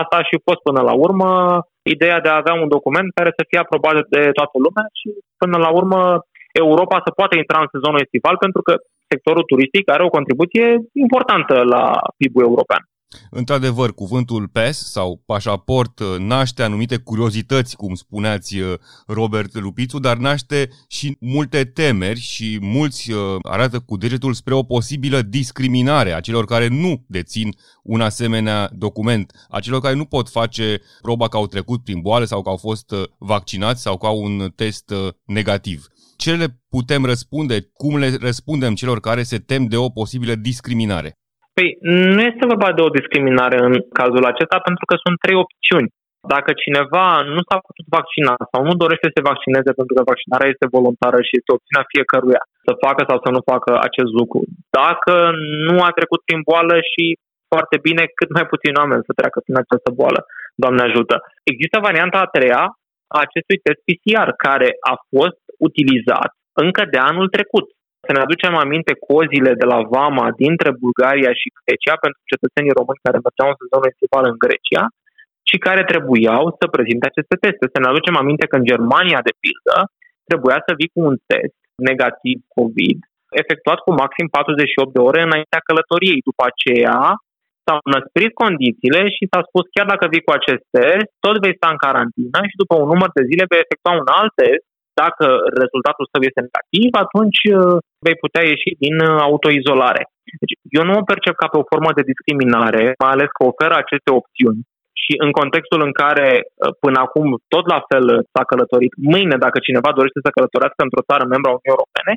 asta 0.00 0.16
a 0.16 0.26
și 0.28 0.46
fost 0.48 0.60
până 0.68 0.80
la 0.88 0.94
urmă 1.06 1.30
ideea 1.94 2.20
de 2.20 2.28
a 2.28 2.40
avea 2.42 2.54
un 2.62 2.68
document 2.76 3.08
care 3.18 3.30
să 3.38 3.42
fie 3.48 3.60
aprobat 3.62 3.94
de 4.14 4.22
toată 4.38 4.56
lumea 4.64 4.86
și 4.98 5.08
până 5.42 5.56
la 5.64 5.70
urmă 5.78 6.00
Europa 6.52 6.96
să 7.06 7.10
poată 7.20 7.34
intra 7.36 7.58
în 7.60 7.72
sezonul 7.74 8.04
estival 8.04 8.36
pentru 8.44 8.62
că 8.62 8.72
sectorul 9.12 9.50
turistic 9.52 9.84
are 9.90 10.02
o 10.04 10.16
contribuție 10.18 10.66
importantă 11.06 11.54
la 11.74 11.84
PIB-ul 12.18 12.48
european. 12.50 12.82
Într-adevăr, 13.30 13.94
cuvântul 13.94 14.48
PES 14.48 14.90
sau 14.90 15.22
pașaport 15.26 15.98
uh, 15.98 16.16
naște 16.18 16.62
anumite 16.62 16.96
curiozități, 16.96 17.76
cum 17.76 17.94
spuneați 17.94 18.58
uh, 18.58 18.74
Robert 19.06 19.60
Lupițu, 19.60 19.98
dar 19.98 20.16
naște 20.16 20.70
și 20.88 21.16
multe 21.20 21.64
temeri 21.64 22.20
și 22.20 22.58
mulți 22.60 23.10
uh, 23.10 23.36
arată 23.42 23.80
cu 23.80 23.96
degetul 23.96 24.34
spre 24.34 24.54
o 24.54 24.62
posibilă 24.62 25.22
discriminare 25.22 26.12
a 26.12 26.20
celor 26.20 26.44
care 26.44 26.68
nu 26.68 27.04
dețin 27.06 27.56
un 27.82 28.00
asemenea 28.00 28.70
document, 28.74 29.46
a 29.48 29.60
celor 29.60 29.80
care 29.80 29.94
nu 29.94 30.04
pot 30.04 30.28
face 30.28 30.80
proba 31.02 31.28
că 31.28 31.36
au 31.36 31.46
trecut 31.46 31.84
prin 31.84 32.00
boală 32.00 32.24
sau 32.24 32.42
că 32.42 32.48
au 32.48 32.56
fost 32.56 32.94
vaccinați 33.18 33.82
sau 33.82 33.98
că 33.98 34.06
au 34.06 34.22
un 34.22 34.52
test 34.56 34.92
negativ. 35.24 35.86
Ce 36.16 36.34
le 36.34 36.60
putem 36.68 37.04
răspunde? 37.04 37.70
Cum 37.72 37.96
le 37.96 38.16
răspundem 38.20 38.74
celor 38.74 39.00
care 39.00 39.22
se 39.22 39.38
tem 39.38 39.66
de 39.66 39.76
o 39.76 39.88
posibilă 39.88 40.34
discriminare? 40.34 41.19
Păi 41.60 41.76
nu 42.16 42.20
este 42.30 42.50
vorba 42.52 42.70
de 42.76 42.82
o 42.86 42.94
discriminare 42.98 43.58
în 43.68 43.74
cazul 44.00 44.24
acesta 44.32 44.58
pentru 44.68 44.84
că 44.90 44.94
sunt 45.04 45.16
trei 45.24 45.38
opțiuni. 45.44 45.88
Dacă 46.34 46.50
cineva 46.64 47.06
nu 47.34 47.40
s-a 47.48 47.58
putut 47.66 47.86
vaccina 47.98 48.32
sau 48.52 48.60
nu 48.68 48.74
dorește 48.82 49.06
să 49.08 49.16
se 49.16 49.28
vaccineze 49.30 49.70
pentru 49.78 49.94
că 49.96 50.10
vaccinarea 50.12 50.50
este 50.52 50.74
voluntară 50.76 51.18
și 51.26 51.36
este 51.38 51.54
opțiunea 51.56 51.90
fiecăruia 51.94 52.42
să 52.66 52.72
facă 52.84 53.02
sau 53.08 53.18
să 53.24 53.30
nu 53.34 53.40
facă 53.52 53.70
acest 53.88 54.12
lucru. 54.20 54.40
Dacă 54.78 55.14
nu 55.68 55.76
a 55.88 55.90
trecut 55.98 56.20
prin 56.24 56.40
boală 56.50 56.76
și 56.92 57.04
foarte 57.52 57.76
bine 57.86 58.02
cât 58.18 58.30
mai 58.36 58.46
puțin 58.52 58.72
oameni 58.80 59.06
să 59.08 59.12
treacă 59.18 59.38
prin 59.44 59.56
această 59.62 59.90
boală, 60.00 60.20
Doamne 60.62 60.82
ajută. 60.84 61.16
Există 61.52 61.76
varianta 61.88 62.18
a 62.22 62.32
treia 62.36 62.62
a 63.14 63.18
acestui 63.26 63.58
test 63.64 63.80
PCR 63.86 64.28
care 64.46 64.68
a 64.92 64.94
fost 65.12 65.40
utilizat 65.68 66.30
încă 66.64 66.82
de 66.92 66.98
anul 67.10 67.28
trecut 67.36 67.66
să 68.10 68.16
ne 68.16 68.26
aducem 68.26 68.54
aminte 68.64 68.92
cozile 69.08 69.52
de 69.60 69.66
la 69.72 69.78
Vama 69.94 70.26
dintre 70.42 70.70
Bulgaria 70.84 71.32
și 71.40 71.54
Grecia 71.58 71.96
pentru 72.04 72.22
cetățenii 72.32 72.78
români 72.78 73.04
care 73.06 73.24
mergeau 73.26 73.48
în 73.50 73.60
sezonul 73.62 73.90
estival 73.92 74.24
în 74.30 74.38
Grecia 74.44 74.84
și 75.48 75.56
care 75.66 75.82
trebuiau 75.90 76.44
să 76.58 76.74
prezinte 76.74 77.06
aceste 77.08 77.36
teste. 77.44 77.64
Să 77.74 77.78
ne 77.80 77.90
aducem 77.90 78.16
aminte 78.22 78.44
că 78.50 78.56
în 78.58 78.68
Germania, 78.72 79.20
de 79.28 79.34
pildă, 79.42 79.76
trebuia 80.28 80.58
să 80.66 80.72
vii 80.78 80.94
cu 80.94 81.00
un 81.10 81.16
test 81.30 81.58
negativ 81.88 82.38
COVID 82.56 82.98
efectuat 83.42 83.78
cu 83.86 83.90
maxim 84.02 84.26
48 84.26 84.94
de 84.96 85.00
ore 85.08 85.20
înaintea 85.24 85.66
călătoriei. 85.68 86.26
După 86.30 86.42
aceea 86.50 87.00
s-au 87.64 87.78
năsprit 87.94 88.32
condițiile 88.44 89.02
și 89.16 89.30
s-a 89.30 89.40
spus 89.48 89.64
chiar 89.74 89.86
dacă 89.92 90.04
vii 90.12 90.26
cu 90.26 90.32
acest 90.38 90.64
test, 90.76 91.08
tot 91.24 91.36
vei 91.42 91.58
sta 91.58 91.68
în 91.72 91.82
carantină 91.84 92.38
și 92.50 92.60
după 92.62 92.74
un 92.82 92.88
număr 92.92 93.10
de 93.18 93.26
zile 93.30 93.44
vei 93.50 93.64
efectua 93.64 93.94
un 94.02 94.10
alt 94.20 94.32
test 94.42 94.64
dacă 95.02 95.26
rezultatul 95.62 96.06
său 96.12 96.20
este 96.28 96.44
negativ, 96.46 96.90
atunci 97.04 97.40
uh, 97.48 97.76
vei 98.06 98.16
putea 98.24 98.44
ieși 98.50 98.70
din 98.84 98.96
uh, 99.00 99.12
autoizolare. 99.28 100.02
Deci, 100.42 100.54
eu 100.78 100.84
nu 100.88 100.94
o 101.00 101.08
percep 101.10 101.34
ca 101.38 101.48
pe 101.50 101.60
o 101.60 101.68
formă 101.72 101.90
de 101.98 102.08
discriminare, 102.10 102.82
mai 103.02 103.12
ales 103.14 103.30
că 103.36 103.42
oferă 103.50 103.74
aceste 103.78 104.10
opțiuni 104.20 104.60
și 105.02 105.12
în 105.24 105.30
contextul 105.40 105.80
în 105.88 105.92
care 106.02 106.28
uh, 106.42 106.72
până 106.82 106.98
acum 107.06 107.26
tot 107.54 107.64
la 107.74 107.80
fel 107.88 108.04
s-a 108.32 108.44
călătorit, 108.50 108.92
mâine 109.12 109.36
dacă 109.44 109.58
cineva 109.66 109.90
dorește 109.98 110.20
să 110.22 110.34
călătorească 110.36 110.80
într-o 110.84 111.06
țară 111.08 111.24
membra 111.24 111.54
Uniunii 111.54 111.74
Europene, 111.76 112.12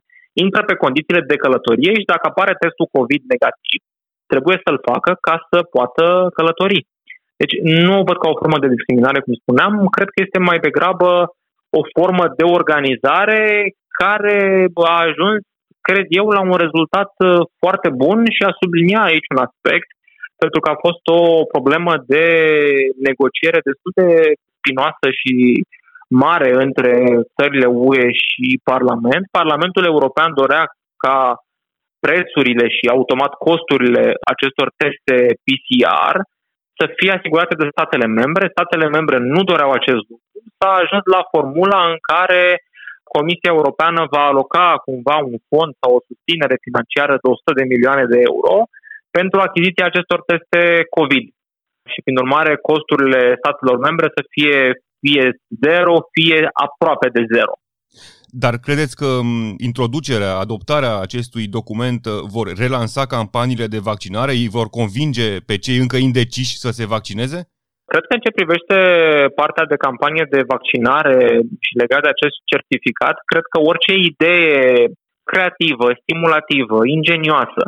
intră 0.45 0.61
pe 0.65 0.81
condițiile 0.83 1.21
de 1.31 1.41
călătorie 1.43 1.91
și 1.99 2.11
dacă 2.13 2.25
apare 2.27 2.53
testul 2.63 2.93
COVID 2.97 3.21
negativ, 3.33 3.81
trebuie 4.31 4.57
să-l 4.65 4.79
facă 4.89 5.11
ca 5.27 5.35
să 5.49 5.57
poată 5.75 6.05
călători. 6.37 6.79
Deci 7.41 7.55
nu 7.85 7.93
o 7.99 8.05
văd 8.09 8.17
ca 8.19 8.27
o 8.29 8.39
formă 8.41 8.57
de 8.59 8.73
discriminare, 8.75 9.19
cum 9.25 9.33
spuneam, 9.41 9.73
cred 9.95 10.09
că 10.11 10.19
este 10.25 10.39
mai 10.49 10.59
degrabă 10.67 11.09
o 11.79 11.81
formă 11.97 12.25
de 12.39 12.45
organizare 12.59 13.41
care 14.01 14.39
a 14.91 14.97
ajuns, 15.07 15.39
cred 15.87 16.05
eu, 16.19 16.25
la 16.37 16.41
un 16.51 16.57
rezultat 16.65 17.11
uh, 17.17 17.41
foarte 17.61 17.89
bun 18.03 18.17
și 18.35 18.43
a 18.45 18.57
sublinia 18.61 19.01
aici 19.03 19.31
un 19.33 19.41
aspect, 19.47 19.89
pentru 20.41 20.59
că 20.63 20.69
a 20.69 20.81
fost 20.85 21.03
o 21.19 21.21
problemă 21.53 21.93
de 22.13 22.27
negociere 23.09 23.59
destul 23.69 23.91
de 24.01 24.09
spinoasă 24.57 25.07
și 25.19 25.35
mare 26.25 26.49
între 26.65 26.93
țările 27.37 27.67
UE 27.85 28.07
și 28.25 28.45
Parlament. 28.71 29.25
Parlamentul 29.39 29.85
European 29.93 30.31
dorea 30.41 30.65
ca 31.05 31.17
prețurile 32.05 32.65
și 32.77 32.93
automat 32.95 33.33
costurile 33.47 34.03
acestor 34.33 34.67
teste 34.81 35.17
PCR 35.45 36.15
să 36.83 36.93
fie 36.97 37.11
asigurate 37.17 37.55
de 37.61 37.73
statele 37.75 38.07
membre. 38.21 38.53
Statele 38.55 38.87
membre 38.97 39.17
nu 39.33 39.41
doreau 39.49 39.71
acest 39.71 40.01
lucru. 40.09 40.25
S-a 40.59 40.71
ajuns 40.81 41.05
la 41.15 41.21
formula 41.33 41.79
în 41.91 41.97
care 42.11 42.43
Comisia 43.15 43.51
Europeană 43.57 44.01
va 44.15 44.23
aloca 44.27 44.67
cumva 44.87 45.17
un 45.31 45.37
fond 45.49 45.71
sau 45.81 45.89
o 45.95 46.05
susținere 46.09 46.55
financiară 46.65 47.13
de 47.21 47.27
100 47.29 47.59
de 47.59 47.69
milioane 47.73 48.05
de 48.13 48.19
euro 48.31 48.55
pentru 49.17 49.37
achiziția 49.39 49.85
acestor 49.87 50.19
teste 50.31 50.61
COVID. 50.97 51.25
Și, 51.91 51.99
prin 52.05 52.17
urmare, 52.23 52.53
costurile 52.69 53.21
statelor 53.41 53.77
membre 53.87 54.07
să 54.15 54.21
fie 54.33 54.57
fie 55.03 55.25
zero, 55.65 55.93
fie 56.15 56.39
aproape 56.65 57.07
de 57.17 57.23
zero. 57.33 57.53
Dar 58.35 58.55
credeți 58.65 58.95
că 59.01 59.09
introducerea, 59.69 60.33
adoptarea 60.43 60.93
acestui 61.05 61.45
document 61.57 62.05
uh, 62.05 62.13
vor 62.35 62.47
relansa 62.63 63.03
campaniile 63.15 63.67
de 63.75 63.85
vaccinare? 63.91 64.31
Ei 64.43 64.49
vor 64.59 64.67
convinge 64.79 65.27
pe 65.49 65.55
cei 65.65 65.77
încă 65.83 65.97
indeciși 65.97 66.61
să 66.63 66.69
se 66.77 66.85
vaccineze? 66.95 67.39
Cred 67.91 68.03
că 68.05 68.13
în 68.15 68.23
ce 68.25 68.37
privește 68.39 68.77
partea 69.41 69.65
de 69.71 69.83
campanie 69.87 70.25
de 70.35 70.41
vaccinare 70.53 71.17
și 71.65 71.73
legat 71.81 72.01
de 72.03 72.13
acest 72.15 72.37
certificat, 72.51 73.15
cred 73.31 73.45
că 73.51 73.57
orice 73.71 73.93
idee 74.11 74.53
creativă, 75.31 75.87
stimulativă, 76.01 76.77
ingenioasă, 76.97 77.63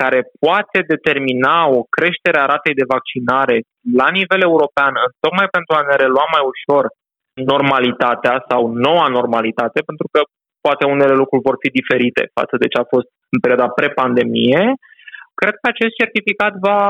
care 0.00 0.20
poate 0.44 0.78
determina 0.92 1.56
o 1.78 1.80
creștere 1.96 2.38
a 2.40 2.50
ratei 2.52 2.78
de 2.80 2.90
vaccinare 2.94 3.56
la 4.00 4.08
nivel 4.18 4.40
european, 4.50 4.94
tocmai 5.24 5.48
pentru 5.56 5.72
a 5.74 5.82
ne 5.88 5.94
relua 6.02 6.26
mai 6.34 6.44
ușor 6.52 6.84
normalitatea 7.34 8.44
sau 8.48 8.72
noua 8.86 9.08
normalitate, 9.08 9.80
pentru 9.80 10.06
că 10.12 10.20
poate 10.66 10.84
unele 10.94 11.14
lucruri 11.20 11.46
vor 11.48 11.56
fi 11.62 11.68
diferite 11.80 12.22
față 12.38 12.54
de 12.62 12.68
ce 12.72 12.78
a 12.78 12.90
fost 12.94 13.08
în 13.34 13.38
perioada 13.40 13.68
pre-pandemie, 13.78 14.62
cred 15.40 15.54
că 15.60 15.66
acest 15.68 15.94
certificat 16.00 16.52
va, 16.66 16.80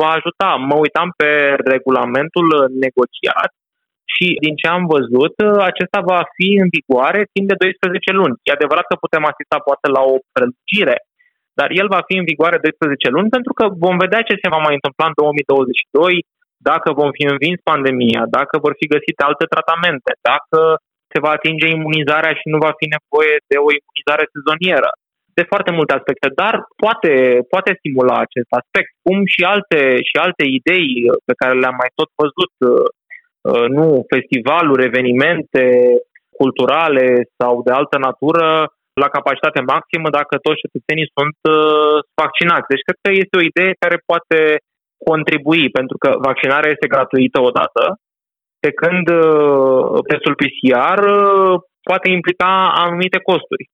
va 0.00 0.10
ajuta. 0.18 0.50
Mă 0.70 0.76
uitam 0.84 1.08
pe 1.20 1.30
regulamentul 1.74 2.46
negociat 2.84 3.50
și 4.14 4.26
din 4.44 4.54
ce 4.60 4.66
am 4.76 4.84
văzut, 4.94 5.34
acesta 5.70 6.00
va 6.12 6.20
fi 6.36 6.48
în 6.62 6.68
vigoare 6.76 7.20
timp 7.34 7.46
de 7.50 7.56
12 7.58 8.12
luni. 8.20 8.34
E 8.46 8.58
adevărat 8.58 8.86
că 8.88 8.96
putem 9.04 9.24
asista 9.30 9.56
poate 9.68 9.86
la 9.96 10.02
o 10.12 10.16
prelungire, 10.34 10.96
dar 11.58 11.68
el 11.80 11.88
va 11.96 12.02
fi 12.08 12.14
în 12.20 12.26
vigoare 12.32 12.58
12 12.58 13.08
luni 13.16 13.34
pentru 13.36 13.52
că 13.58 13.64
vom 13.84 13.96
vedea 14.04 14.22
ce 14.28 14.42
se 14.42 14.52
va 14.54 14.60
mai 14.66 14.74
întâmpla 14.78 15.06
în 15.10 15.16
2022, 15.16 16.26
dacă 16.70 16.88
vom 17.00 17.10
fi 17.18 17.24
învins 17.32 17.58
pandemia, 17.70 18.22
dacă 18.38 18.54
vor 18.64 18.74
fi 18.78 18.92
găsite 18.94 19.22
alte 19.28 19.44
tratamente, 19.54 20.10
dacă 20.30 20.58
se 21.12 21.18
va 21.24 21.30
atinge 21.34 21.66
imunizarea 21.68 22.34
și 22.40 22.46
nu 22.52 22.58
va 22.66 22.72
fi 22.80 22.86
nevoie 22.96 23.34
de 23.50 23.56
o 23.66 23.68
imunizare 23.80 24.24
sezonieră. 24.34 24.90
De 25.38 25.44
foarte 25.52 25.72
multe 25.78 25.92
aspecte, 25.94 26.28
dar 26.40 26.54
poate, 26.82 27.12
poate 27.52 27.70
stimula 27.80 28.16
acest 28.22 28.50
aspect, 28.60 28.90
cum 29.04 29.18
și 29.34 29.42
alte, 29.54 29.80
și 30.08 30.16
alte 30.24 30.44
idei 30.58 30.90
pe 31.28 31.34
care 31.40 31.54
le-am 31.60 31.76
mai 31.82 31.90
tot 31.98 32.10
văzut, 32.22 32.54
uh, 32.72 33.66
nu 33.76 33.86
festivaluri, 34.14 34.88
evenimente 34.90 35.64
culturale 36.40 37.06
sau 37.38 37.52
de 37.66 37.72
altă 37.78 37.96
natură, 38.08 38.48
la 39.04 39.14
capacitate 39.16 39.60
maximă 39.74 40.08
dacă 40.18 40.34
toți 40.46 40.62
cetățenii 40.64 41.12
sunt 41.16 41.38
uh, 41.56 41.96
vaccinați. 42.22 42.70
Deci 42.72 42.84
cred 42.86 42.98
că 43.04 43.10
este 43.22 43.34
o 43.36 43.46
idee 43.50 43.82
care 43.84 43.96
poate 44.10 44.38
contribui, 45.04 45.70
pentru 45.70 45.96
că 45.98 46.08
vaccinarea 46.28 46.70
este 46.70 46.86
gratuită 46.94 47.40
odată, 47.40 47.82
pe 48.62 48.70
când 48.80 49.06
uh, 49.08 49.98
testul 50.10 50.38
PCR 50.40 51.02
uh, 51.04 51.54
poate 51.88 52.08
implica 52.10 52.52
anumite 52.84 53.18
costuri, 53.30 53.64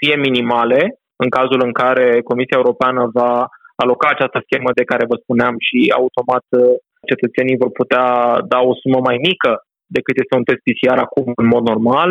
fie 0.00 0.16
minimale, 0.16 0.80
în 1.22 1.28
cazul 1.36 1.60
în 1.68 1.72
care 1.72 2.06
Comisia 2.30 2.60
Europeană 2.60 3.10
va 3.18 3.46
aloca 3.82 4.08
această 4.10 4.38
schemă 4.46 4.70
de 4.78 4.88
care 4.90 5.04
vă 5.10 5.16
spuneam 5.22 5.54
și 5.66 5.78
automat 6.00 6.46
uh, 6.50 6.62
cetățenii 7.10 7.62
vor 7.62 7.70
putea 7.80 8.06
da 8.52 8.58
o 8.70 8.72
sumă 8.82 9.00
mai 9.08 9.16
mică 9.28 9.52
decât 9.96 10.14
este 10.18 10.36
un 10.36 10.44
test 10.48 10.62
PCR 10.64 10.98
acum 11.06 11.26
în 11.42 11.46
mod 11.54 11.62
normal, 11.70 12.10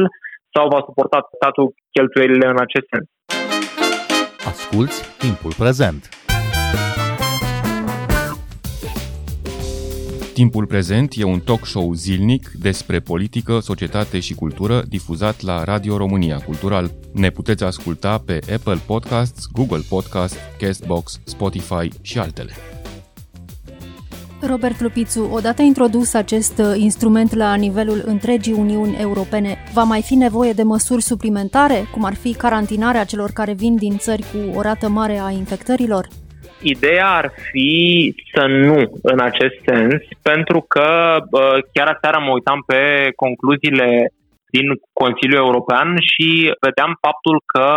sau 0.56 0.68
va 0.68 0.82
suporta 0.88 1.20
statul 1.36 1.68
cheltuielile 1.96 2.48
în 2.48 2.60
acest 2.66 2.88
sens. 2.92 3.08
Asculți 4.52 4.98
timpul 5.24 5.54
prezent! 5.64 6.02
Timpul 10.38 10.66
prezent 10.66 11.14
e 11.16 11.24
un 11.24 11.40
talk 11.40 11.66
show 11.66 11.94
zilnic 11.94 12.52
despre 12.60 13.00
politică, 13.00 13.60
societate 13.60 14.20
și 14.20 14.34
cultură 14.34 14.84
difuzat 14.88 15.42
la 15.42 15.64
Radio 15.64 15.98
România 15.98 16.38
Cultural. 16.38 16.92
Ne 17.14 17.30
puteți 17.30 17.64
asculta 17.64 18.18
pe 18.26 18.40
Apple 18.54 18.80
Podcasts, 18.86 19.48
Google 19.52 19.82
Podcasts, 19.90 20.38
Castbox, 20.60 21.20
Spotify 21.24 21.90
și 22.02 22.20
altele. 22.20 22.52
Robert 24.42 24.82
Lupițu, 24.82 25.30
odată 25.32 25.62
introdus 25.62 26.14
acest 26.14 26.58
uh, 26.58 26.74
instrument 26.76 27.34
la 27.34 27.56
nivelul 27.56 28.04
întregii 28.06 28.54
Uniuni 28.54 28.96
Europene, 28.96 29.58
va 29.74 29.84
mai 29.84 30.02
fi 30.02 30.16
nevoie 30.16 30.54
de 30.54 30.64
măsuri 30.64 31.02
suplimentare, 31.02 31.88
cum 31.92 32.04
ar 32.04 32.14
fi 32.14 32.34
carantinarea 32.34 33.04
celor 33.04 33.32
care 33.32 33.54
vin 33.54 33.76
din 33.76 33.98
țări 33.98 34.22
cu 34.22 34.58
o 34.58 34.62
rată 34.62 34.90
mare 34.90 35.20
a 35.20 35.30
infectărilor? 35.30 36.08
Ideea 36.62 37.10
ar 37.16 37.32
fi 37.52 37.72
să 38.34 38.46
nu 38.46 38.78
în 39.02 39.20
acest 39.20 39.58
sens, 39.66 40.02
pentru 40.22 40.60
că 40.68 41.18
chiar 41.74 41.88
aseară 41.88 42.20
mă 42.20 42.32
uitam 42.32 42.64
pe 42.72 43.12
concluziile 43.16 44.12
din 44.56 44.68
Consiliul 45.02 45.44
European 45.46 45.88
și 46.12 46.30
vedeam 46.66 46.92
faptul 47.06 47.38
că 47.54 47.70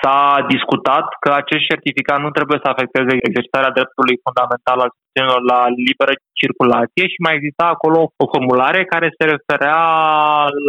s-a 0.00 0.22
discutat 0.54 1.06
că 1.22 1.30
acest 1.32 1.64
certificat 1.70 2.18
nu 2.24 2.30
trebuie 2.36 2.58
să 2.62 2.68
afecteze 2.70 3.12
exercitarea 3.28 3.76
dreptului 3.76 4.20
fundamental 4.24 4.78
al 4.80 4.90
cetățenilor 4.94 5.40
la 5.52 5.60
liberă 5.88 6.14
circulație 6.40 7.04
și 7.12 7.24
mai 7.24 7.34
exista 7.36 7.64
acolo 7.70 7.98
o 8.22 8.30
formulare 8.32 8.80
care 8.92 9.08
se 9.16 9.24
referea 9.34 9.82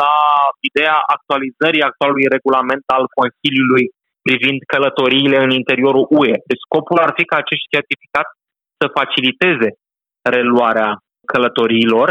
la 0.02 0.16
ideea 0.70 0.98
actualizării 1.16 1.88
actualului 1.90 2.32
regulament 2.36 2.86
al 2.98 3.06
Consiliului 3.20 3.86
privind 4.28 4.60
călătoriile 4.74 5.38
în 5.46 5.52
interiorul 5.62 6.06
UE. 6.10 6.36
Deci 6.50 6.66
scopul 6.66 6.98
ar 7.06 7.12
fi 7.18 7.24
ca 7.26 7.36
acest 7.40 7.64
certificat 7.76 8.28
să 8.80 8.96
faciliteze 9.00 9.70
reluarea 10.36 10.90
călătoriilor 11.34 12.08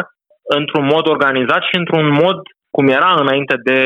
într-un 0.59 0.87
mod 0.95 1.05
organizat 1.15 1.63
și 1.69 1.77
într-un 1.81 2.09
mod 2.23 2.39
cum 2.75 2.87
era 2.99 3.11
înainte 3.25 3.57
de 3.69 3.81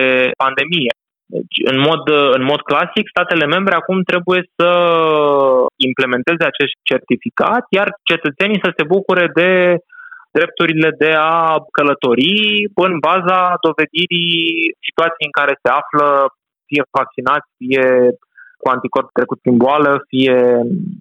pandemie. 0.44 0.92
Deci, 1.35 1.56
în 1.73 1.78
mod, 1.88 2.02
în 2.38 2.44
mod 2.52 2.61
clasic, 2.70 3.04
statele 3.14 3.47
membre 3.54 3.75
acum 3.75 3.99
trebuie 4.11 4.42
să 4.56 4.70
implementeze 5.88 6.44
acest 6.44 6.75
certificat, 6.90 7.64
iar 7.78 7.88
cetățenii 8.11 8.64
să 8.64 8.70
se 8.76 8.85
bucure 8.94 9.26
de 9.40 9.50
drepturile 10.37 10.90
de 11.02 11.12
a 11.16 11.56
călători 11.78 12.32
în 12.87 12.92
baza 13.08 13.40
dovedirii 13.66 14.37
situației 14.87 15.28
în 15.30 15.37
care 15.40 15.54
se 15.62 15.68
află 15.80 16.06
fie 16.68 16.82
vaccinați, 17.00 17.48
fie 17.60 17.84
cu 18.60 18.66
anticorp 18.75 19.08
trecut 19.18 19.38
prin 19.40 19.56
boală, 19.64 19.90
fie 20.10 20.37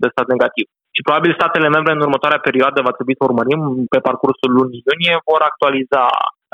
de 0.01 0.07
stat 0.13 0.27
negativ. 0.33 0.65
Și 0.95 1.05
probabil 1.07 1.31
statele 1.39 1.69
membre 1.75 1.91
în 1.93 2.05
următoarea 2.07 2.45
perioadă, 2.47 2.87
va 2.87 2.93
trebui 2.97 3.15
să 3.17 3.27
urmărim, 3.29 3.61
pe 3.93 3.99
parcursul 4.07 4.51
lunii 4.57 4.83
iunie, 4.87 5.15
vor 5.29 5.41
actualiza 5.49 6.01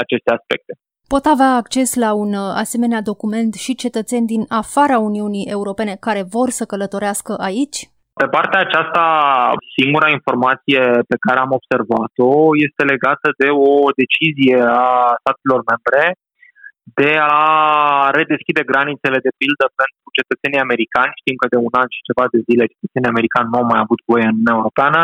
aceste 0.04 0.30
aspecte. 0.38 0.72
Pot 1.14 1.26
avea 1.26 1.52
acces 1.62 1.90
la 2.04 2.12
un 2.24 2.32
uh, 2.34 2.54
asemenea 2.64 3.02
document 3.12 3.54
și 3.54 3.82
cetățeni 3.84 4.32
din 4.34 4.44
afara 4.62 4.98
Uniunii 5.10 5.50
Europene 5.58 5.94
care 6.00 6.24
vor 6.36 6.50
să 6.50 6.64
călătorească 6.66 7.34
aici? 7.48 7.80
Pe 8.22 8.28
partea 8.36 8.60
aceasta, 8.60 9.04
singura 9.78 10.10
informație 10.18 10.82
pe 11.12 11.18
care 11.26 11.40
am 11.40 11.52
observat-o 11.60 12.32
este 12.68 12.84
legată 12.94 13.28
de 13.42 13.50
o 13.50 13.74
decizie 14.02 14.60
a 14.62 14.90
statelor 15.22 15.62
membre 15.72 16.04
de 17.00 17.12
a 17.36 17.44
redeschide 18.20 18.64
granițele 18.72 19.20
de 19.26 19.32
pildă 19.40 19.66
pentru 19.80 20.08
cetățenii 20.18 20.66
americani. 20.66 21.18
Știm 21.22 21.38
că 21.42 21.48
de 21.54 21.60
un 21.68 21.74
an 21.82 21.90
și 21.96 22.08
ceva 22.10 22.26
de 22.34 22.40
zile 22.48 22.72
cetățenii 22.74 23.14
americani 23.14 23.50
nu 23.50 23.60
au 23.60 23.68
mai 23.72 23.82
avut 23.84 24.00
voie 24.10 24.26
în 24.28 24.36
Uniunea 24.38 24.60
Europeană. 24.60 25.02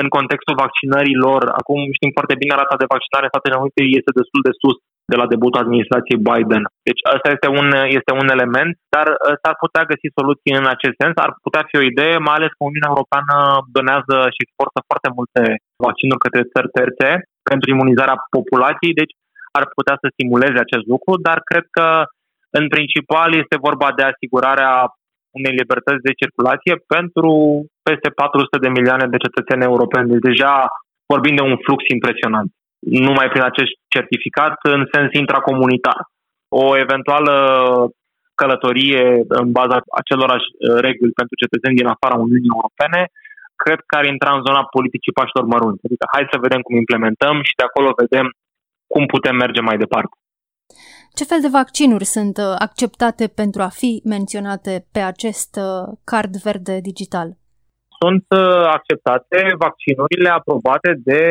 În 0.00 0.08
contextul 0.16 0.60
vaccinărilor, 0.64 1.40
acum 1.60 1.78
știm 1.98 2.12
foarte 2.16 2.36
bine, 2.40 2.52
rata 2.54 2.76
de 2.82 2.92
vaccinare 2.94 3.24
în 3.26 3.32
Statele 3.32 3.60
Unite 3.62 3.82
este 3.98 4.12
destul 4.20 4.40
de 4.48 4.54
sus 4.60 4.76
de 5.10 5.16
la 5.20 5.26
debutul 5.32 5.62
administrației 5.64 6.24
Biden. 6.28 6.62
Deci 6.88 7.02
asta 7.14 7.28
este 7.36 7.48
un, 7.58 7.68
este 7.98 8.12
un 8.20 8.28
element, 8.36 8.72
dar 8.94 9.06
uh, 9.12 9.34
s-ar 9.42 9.54
putea 9.64 9.88
găsi 9.90 10.16
soluții 10.18 10.58
în 10.60 10.66
acest 10.74 10.96
sens. 11.02 11.14
Ar 11.26 11.32
putea 11.46 11.62
fi 11.68 11.74
o 11.80 11.88
idee, 11.92 12.14
mai 12.26 12.36
ales 12.36 12.52
că 12.54 12.62
Uniunea 12.70 12.92
Europeană 12.94 13.36
donează 13.76 14.16
și 14.34 14.42
exportă 14.44 14.78
foarte 14.90 15.08
multe 15.18 15.42
vaccinuri 15.86 16.24
către 16.24 16.42
țări 16.52 16.74
terțe 16.78 17.08
pentru 17.50 17.66
imunizarea 17.74 18.16
populației, 18.36 18.98
deci 19.00 19.14
ar 19.58 19.64
putea 19.78 19.96
să 20.00 20.06
stimuleze 20.10 20.58
acest 20.62 20.86
lucru, 20.92 21.12
dar 21.26 21.38
cred 21.50 21.66
că 21.78 21.86
În 22.58 22.66
principal 22.74 23.30
este 23.42 23.64
vorba 23.66 23.88
de 23.98 24.02
asigurarea 24.12 24.72
unei 25.38 25.54
libertăți 25.60 26.06
de 26.08 26.18
circulație 26.22 26.74
pentru 26.94 27.32
peste 27.88 28.08
400 28.08 28.64
de 28.64 28.74
milioane 28.76 29.06
de 29.12 29.22
cetățeni 29.24 29.68
europeni. 29.70 30.10
Deci 30.12 30.26
deja 30.30 30.54
vorbim 31.12 31.34
de 31.36 31.44
un 31.50 31.56
flux 31.64 31.80
impresionant. 31.96 32.48
Numai 33.08 33.28
prin 33.32 33.44
acest 33.50 33.72
certificat 33.94 34.54
în 34.74 34.80
sens 34.92 35.10
intracomunitar. 35.22 36.00
O 36.62 36.64
eventuală 36.84 37.34
călătorie 38.40 39.04
în 39.40 39.46
baza 39.58 39.78
acelorași 40.00 40.48
uh, 40.52 40.58
reguli 40.86 41.18
pentru 41.20 41.34
cetățeni 41.42 41.78
din 41.80 41.92
afara 41.94 42.22
Uniunii 42.24 42.54
Europene, 42.56 43.00
cred 43.64 43.80
că 43.88 43.94
ar 43.96 44.06
intra 44.14 44.30
în 44.34 44.44
zona 44.46 44.72
politicii 44.76 45.16
pașilor 45.18 45.44
mărunți. 45.52 45.84
Adică 45.86 46.04
hai 46.14 46.32
să 46.32 46.44
vedem 46.46 46.60
cum 46.66 46.74
implementăm 46.82 47.36
și 47.48 47.58
de 47.58 47.64
acolo 47.66 48.00
vedem 48.04 48.26
cum 48.92 49.06
putem 49.06 49.36
merge 49.36 49.60
mai 49.60 49.76
departe. 49.76 50.14
Ce 51.18 51.24
fel 51.24 51.40
de 51.40 51.54
vaccinuri 51.60 52.04
sunt 52.04 52.36
uh, 52.36 52.54
acceptate 52.66 53.24
pentru 53.40 53.60
a 53.62 53.70
fi 53.80 54.02
menționate 54.04 54.72
pe 54.92 55.00
acest 55.12 55.52
uh, 55.56 55.82
card 56.04 56.34
verde 56.46 56.76
digital? 56.90 57.28
Sunt 58.00 58.26
acceptate 58.78 59.38
vaccinurile 59.64 60.28
aprobate 60.28 60.90
de 61.08 61.22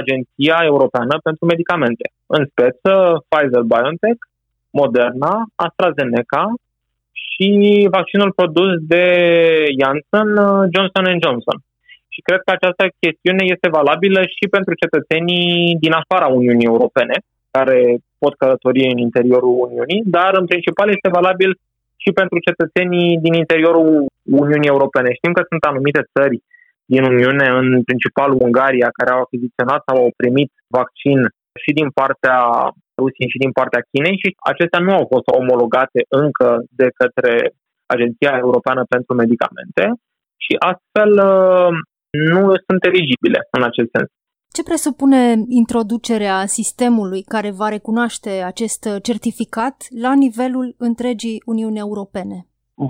Agenția 0.00 0.58
Europeană 0.72 1.14
pentru 1.26 1.44
Medicamente, 1.46 2.06
în 2.26 2.42
speță 2.50 2.92
Pfizer-BioNTech, 3.28 4.20
Moderna, 4.80 5.34
AstraZeneca 5.66 6.44
și 7.24 7.48
vaccinul 7.90 8.32
produs 8.32 8.72
de 8.94 9.04
Janssen, 9.80 10.28
uh, 10.36 10.62
Johnson 10.74 11.04
Johnson. 11.24 11.58
Și 12.16 12.26
cred 12.28 12.40
că 12.44 12.50
această 12.54 12.84
chestiune 13.02 13.42
este 13.54 13.68
valabilă 13.78 14.20
și 14.36 14.44
pentru 14.56 14.72
cetățenii 14.82 15.76
din 15.84 15.92
afara 16.00 16.26
Uniunii 16.40 16.70
Europene, 16.72 17.16
care 17.56 17.78
pot 18.22 18.34
călători 18.42 18.90
în 18.92 18.98
interiorul 19.08 19.54
Uniunii, 19.66 20.00
dar 20.16 20.32
în 20.40 20.46
principal 20.52 20.88
este 20.90 21.16
valabil 21.18 21.50
și 22.02 22.10
pentru 22.20 22.38
cetățenii 22.48 23.10
din 23.24 23.34
interiorul 23.42 23.90
Uniunii 24.42 24.72
Europene. 24.74 25.08
Știm 25.18 25.32
că 25.36 25.42
sunt 25.50 25.62
anumite 25.64 26.02
țări 26.14 26.36
din 26.92 27.02
Uniune, 27.12 27.46
în 27.60 27.68
principal 27.88 28.30
Ungaria, 28.46 28.88
care 28.98 29.10
au 29.10 29.20
achiziționat 29.22 29.80
sau 29.86 29.96
au 30.04 30.10
primit 30.22 30.50
vaccin 30.78 31.18
și 31.62 31.70
din 31.78 31.88
partea 32.00 32.38
Rusiei 33.02 33.32
și 33.32 33.42
din 33.44 33.52
partea 33.58 33.86
Chinei 33.90 34.16
și 34.22 34.28
acestea 34.52 34.80
nu 34.86 34.92
au 34.98 35.04
fost 35.12 35.26
omologate 35.40 36.00
încă 36.24 36.48
de 36.80 36.88
către 37.00 37.32
Agenția 37.94 38.32
Europeană 38.44 38.82
pentru 38.94 39.12
Medicamente 39.14 39.84
și 40.44 40.52
astfel 40.72 41.12
uh, 41.32 41.74
nu 42.32 42.40
sunt 42.66 42.80
eligibile 42.90 43.40
în 43.56 43.62
acest 43.62 43.88
sens. 43.96 44.08
Ce 44.56 44.62
presupune 44.70 45.20
introducerea 45.62 46.38
sistemului 46.58 47.22
care 47.34 47.50
va 47.60 47.68
recunoaște 47.76 48.32
acest 48.52 48.80
certificat 49.08 49.76
la 50.04 50.12
nivelul 50.24 50.66
întregii 50.88 51.42
Uniuni 51.52 51.82
Europene? 51.86 52.36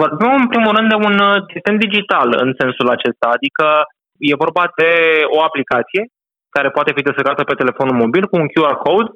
Vorbim 0.03 0.33
în 0.43 0.49
primul 0.53 0.73
rând 0.77 0.89
de 0.93 0.99
un 1.09 1.17
uh, 1.29 1.37
sistem 1.55 1.77
digital 1.87 2.29
în 2.45 2.51
sensul 2.61 2.89
acesta, 2.97 3.27
adică 3.37 3.67
e 4.31 4.43
vorba 4.45 4.65
de 4.81 4.91
o 5.37 5.39
aplicație 5.49 6.03
care 6.57 6.69
poate 6.77 6.91
fi 6.97 7.07
descărcată 7.07 7.43
pe 7.45 7.61
telefonul 7.63 8.01
mobil 8.03 8.25
cu 8.27 8.37
un 8.43 8.49
QR 8.53 8.77
code 8.87 9.11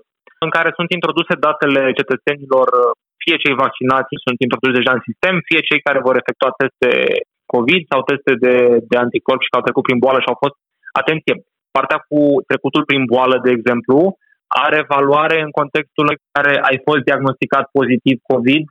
în 0.44 0.50
care 0.56 0.70
sunt 0.78 0.88
introduse 0.96 1.34
datele 1.46 1.82
cetățenilor, 1.98 2.66
fie 3.22 3.36
cei 3.42 3.60
vaccinați 3.64 4.22
sunt 4.24 4.38
introduși 4.46 4.78
deja 4.78 4.92
în 4.94 5.02
sistem, 5.08 5.34
fie 5.48 5.60
cei 5.68 5.80
care 5.86 6.06
vor 6.06 6.14
efectua 6.22 6.50
teste 6.60 6.90
COVID 7.54 7.82
sau 7.90 8.00
teste 8.02 8.32
de, 8.44 8.54
de 8.90 8.96
anticorpi 9.04 9.44
și 9.44 9.50
care 9.50 9.62
au 9.62 9.68
trecut 9.68 9.86
prin 9.86 10.02
boală 10.04 10.18
și 10.20 10.30
au 10.32 10.38
fost, 10.44 10.56
atenție, 11.00 11.34
partea 11.76 11.98
cu 12.08 12.20
trecutul 12.50 12.84
prin 12.90 13.02
boală, 13.12 13.36
de 13.46 13.50
exemplu, 13.56 13.98
are 14.64 14.80
valoare 14.94 15.36
în 15.46 15.50
contextul 15.60 16.06
în 16.12 16.18
care 16.34 16.52
ai 16.68 16.78
fost 16.86 17.02
diagnosticat 17.08 17.64
pozitiv 17.76 18.16
COVID 18.32 18.64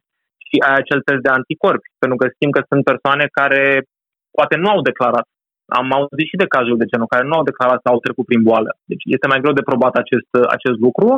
și 0.45 0.55
ai 0.67 0.75
acel 0.79 0.99
test 1.07 1.21
de 1.25 1.31
anticorpi, 1.37 1.91
pentru 2.01 2.17
că 2.19 2.25
știm 2.27 2.51
că 2.55 2.61
sunt 2.69 2.83
persoane 2.91 3.25
care 3.39 3.63
poate 4.37 4.55
nu 4.63 4.69
au 4.73 4.81
declarat. 4.89 5.27
Am 5.79 5.87
auzit 5.97 6.27
și 6.31 6.41
de 6.41 6.51
cazuri 6.55 6.81
de 6.81 6.89
genul 6.91 7.13
care 7.13 7.25
nu 7.27 7.35
au 7.37 7.47
declarat 7.49 7.79
sau 7.81 7.93
au 7.93 8.05
trecut 8.05 8.25
prin 8.27 8.41
boală. 8.47 8.69
Deci 8.91 9.03
este 9.15 9.27
mai 9.27 9.41
greu 9.43 9.55
de 9.57 9.69
probat 9.69 9.93
acest, 10.03 10.31
acest 10.55 10.77
lucru 10.85 11.09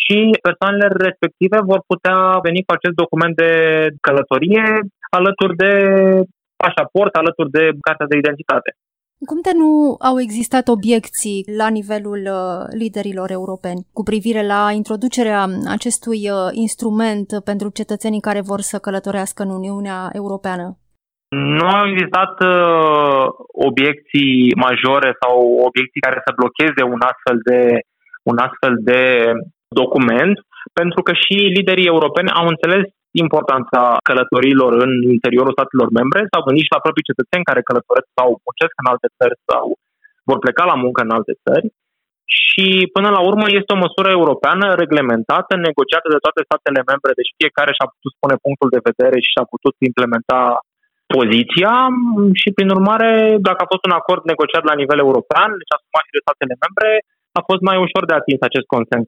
și 0.00 0.18
persoanele 0.48 0.86
respective 1.06 1.58
vor 1.70 1.80
putea 1.92 2.18
veni 2.46 2.60
cu 2.66 2.72
acest 2.74 2.96
document 3.02 3.34
de 3.42 3.50
călătorie 4.06 4.64
alături 5.18 5.54
de 5.62 5.72
pașaport, 6.64 7.12
alături 7.14 7.50
de 7.50 7.64
cartea 7.86 8.10
de 8.10 8.16
identitate. 8.16 8.70
Cum 9.30 9.38
de 9.46 9.50
nu 9.62 9.96
au 10.10 10.16
existat 10.20 10.68
obiecții 10.68 11.44
la 11.60 11.68
nivelul 11.78 12.22
uh, 12.38 12.60
liderilor 12.82 13.28
europeni 13.30 13.86
cu 13.96 14.02
privire 14.02 14.42
la 14.46 14.62
introducerea 14.80 15.42
acestui 15.76 16.20
uh, 16.30 16.38
instrument 16.64 17.28
pentru 17.50 17.68
cetățenii 17.78 18.26
care 18.28 18.40
vor 18.50 18.60
să 18.70 18.78
călătorească 18.78 19.42
în 19.42 19.50
Uniunea 19.58 19.98
Europeană? 20.20 20.66
Nu 21.58 21.66
au 21.78 21.84
existat 21.92 22.34
uh, 22.40 23.24
obiecții 23.68 24.34
majore 24.66 25.10
sau 25.22 25.34
obiecții 25.68 26.04
care 26.06 26.18
să 26.26 26.38
blocheze 26.40 26.82
un 26.94 27.00
astfel 27.10 27.36
de, 27.48 27.60
un 28.30 28.36
astfel 28.46 28.74
de 28.90 29.02
document, 29.82 30.36
pentru 30.72 31.00
că 31.02 31.12
și 31.22 31.36
liderii 31.58 31.92
europeni 31.94 32.30
au 32.38 32.46
înțeles 32.46 32.84
importanța 33.24 33.80
călătorilor 34.08 34.72
în 34.84 34.92
interiorul 35.16 35.56
statelor 35.56 35.88
membre, 35.98 36.20
s-au 36.30 36.42
gândit 36.46 36.64
și 36.66 36.74
la 36.74 36.84
proprii 36.84 37.08
cetățeni 37.10 37.48
care 37.48 37.66
călătoresc 37.68 38.08
sau 38.18 38.28
muncesc 38.46 38.74
în 38.82 38.88
alte 38.92 39.08
țări 39.18 39.36
sau 39.50 39.64
vor 40.28 40.38
pleca 40.44 40.64
la 40.72 40.76
muncă 40.84 41.00
în 41.02 41.12
alte 41.18 41.34
țări. 41.44 41.66
Și 42.50 42.66
până 42.96 43.08
la 43.16 43.22
urmă 43.30 43.46
este 43.58 43.70
o 43.72 43.82
măsură 43.84 44.08
europeană 44.18 44.66
reglementată, 44.82 45.52
negociată 45.68 46.08
de 46.14 46.22
toate 46.24 46.40
statele 46.48 46.80
membre, 46.90 47.12
deci 47.20 47.36
fiecare 47.40 47.72
și-a 47.74 47.88
putut 47.94 48.12
spune 48.16 48.36
punctul 48.44 48.68
de 48.74 48.84
vedere 48.88 49.16
și 49.24 49.32
și-a 49.34 49.46
putut 49.52 49.74
implementa 49.90 50.40
poziția 51.14 51.74
și, 52.40 52.48
prin 52.56 52.68
urmare, 52.76 53.10
dacă 53.48 53.60
a 53.62 53.70
fost 53.72 53.84
un 53.88 53.94
acord 54.00 54.22
negociat 54.32 54.64
la 54.70 54.78
nivel 54.80 54.98
european, 55.06 55.50
deci 55.60 55.74
asumat 55.76 56.04
și 56.06 56.14
de 56.16 56.24
statele 56.24 56.54
membre, 56.64 56.88
a 57.38 57.42
fost 57.48 57.62
mai 57.68 57.78
ușor 57.86 58.02
de 58.06 58.18
atins 58.20 58.40
acest 58.48 58.66
consens. 58.74 59.06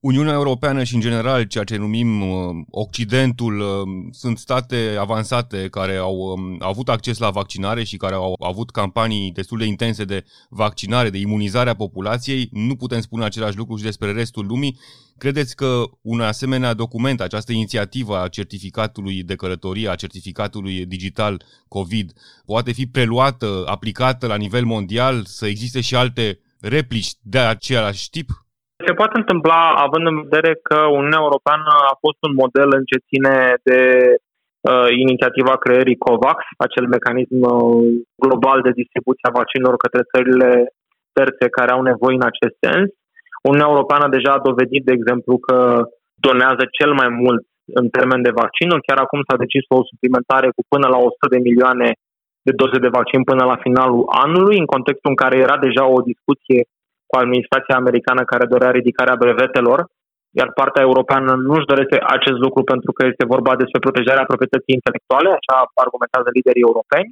Uniunea 0.00 0.32
Europeană 0.32 0.84
și, 0.84 0.94
în 0.94 1.00
general, 1.00 1.44
ceea 1.44 1.64
ce 1.64 1.76
numim 1.76 2.20
uh, 2.20 2.48
Occidentul, 2.70 3.60
uh, 3.60 3.66
sunt 4.10 4.38
state 4.38 4.96
avansate 4.98 5.68
care 5.68 5.96
au, 5.96 6.16
um, 6.16 6.56
avut 6.58 6.88
acces 6.88 7.18
la 7.18 7.30
vaccinare 7.30 7.84
și 7.84 7.96
care 7.96 8.14
au 8.14 8.34
avut 8.38 8.70
campanii 8.70 9.32
destul 9.32 9.58
de 9.58 9.64
intense 9.64 10.04
de 10.04 10.24
vaccinare, 10.48 11.10
de 11.10 11.18
imunizare 11.18 11.70
a 11.70 11.74
populației. 11.74 12.48
Nu 12.52 12.76
putem 12.76 13.00
spune 13.00 13.24
același 13.24 13.56
lucru 13.56 13.76
și 13.76 13.82
despre 13.82 14.12
restul 14.12 14.46
lumii. 14.46 14.78
Credeți 15.18 15.56
că 15.56 15.82
un 16.00 16.20
asemenea 16.20 16.74
document, 16.74 17.20
această 17.20 17.52
inițiativă 17.52 18.20
a 18.20 18.28
certificatului 18.28 19.22
de 19.22 19.34
călătorie, 19.34 19.88
a 19.88 19.94
certificatului 19.94 20.86
digital 20.86 21.44
COVID, 21.68 22.12
poate 22.46 22.72
fi 22.72 22.86
preluată, 22.86 23.62
aplicată 23.66 24.26
la 24.26 24.36
nivel 24.36 24.64
mondial, 24.64 25.24
să 25.24 25.46
existe 25.46 25.80
și 25.80 25.94
alte 25.94 26.38
replici 26.60 27.12
de 27.22 27.38
același 27.38 28.10
tip? 28.10 28.44
Se 28.86 28.92
poate 29.00 29.16
întâmpla 29.18 29.62
având 29.86 30.04
în 30.06 30.16
vedere 30.22 30.52
că 30.68 30.78
Uniunea 30.98 31.24
Europeană 31.26 31.70
a 31.92 31.94
fost 32.04 32.20
un 32.26 32.32
model 32.42 32.68
în 32.78 32.84
ce 32.90 33.06
ține 33.08 33.36
de 33.68 33.80
uh, 34.70 34.88
inițiativa 35.04 35.54
creării 35.64 36.02
COVAX, 36.06 36.38
acel 36.66 36.86
mecanism 36.96 37.38
uh, 37.40 37.84
global 38.24 38.58
de 38.66 38.78
distribuție 38.80 39.26
a 39.28 39.36
vaccinurilor 39.38 39.78
către 39.84 40.02
țările 40.12 40.50
terțe 41.18 41.44
care 41.56 41.70
au 41.72 41.82
nevoie 41.90 42.14
în 42.18 42.28
acest 42.32 42.56
sens. 42.64 42.88
Uniunea 43.48 43.70
Europeană 43.72 44.06
deja 44.16 44.30
a 44.34 44.46
dovedit, 44.48 44.82
de 44.84 44.96
exemplu, 44.98 45.34
că 45.46 45.58
donează 46.26 46.62
cel 46.78 46.92
mai 47.00 47.08
mult 47.22 47.42
în 47.80 47.86
termen 47.96 48.20
de 48.26 48.38
vaccinuri. 48.42 48.86
Chiar 48.86 48.98
acum 49.02 49.20
s-a 49.28 49.36
decis 49.44 49.64
o 49.76 49.88
suplimentare 49.90 50.48
cu 50.56 50.62
până 50.72 50.86
la 50.94 50.98
100 50.98 51.34
de 51.34 51.38
milioane 51.48 51.88
de 52.46 52.52
doze 52.60 52.78
de 52.84 52.94
vaccin 52.98 53.22
până 53.30 53.44
la 53.50 53.56
finalul 53.64 54.04
anului, 54.24 54.56
în 54.58 54.68
contextul 54.74 55.10
în 55.10 55.20
care 55.22 55.36
era 55.44 55.56
deja 55.66 55.84
o 55.96 56.00
discuție 56.10 56.60
cu 57.10 57.16
administrația 57.22 57.76
americană 57.82 58.22
care 58.32 58.52
dorea 58.54 58.76
ridicarea 58.78 59.20
brevetelor, 59.22 59.78
iar 60.40 60.48
partea 60.60 60.86
europeană 60.88 61.30
nu-și 61.48 61.70
dorește 61.72 61.96
acest 62.16 62.38
lucru 62.44 62.62
pentru 62.72 62.90
că 62.96 63.02
este 63.06 63.24
vorba 63.34 63.52
despre 63.60 63.84
protejarea 63.84 64.28
proprietății 64.30 64.76
intelectuale, 64.78 65.28
așa 65.38 65.56
argumentează 65.84 66.28
liderii 66.38 66.68
europeni, 66.68 67.08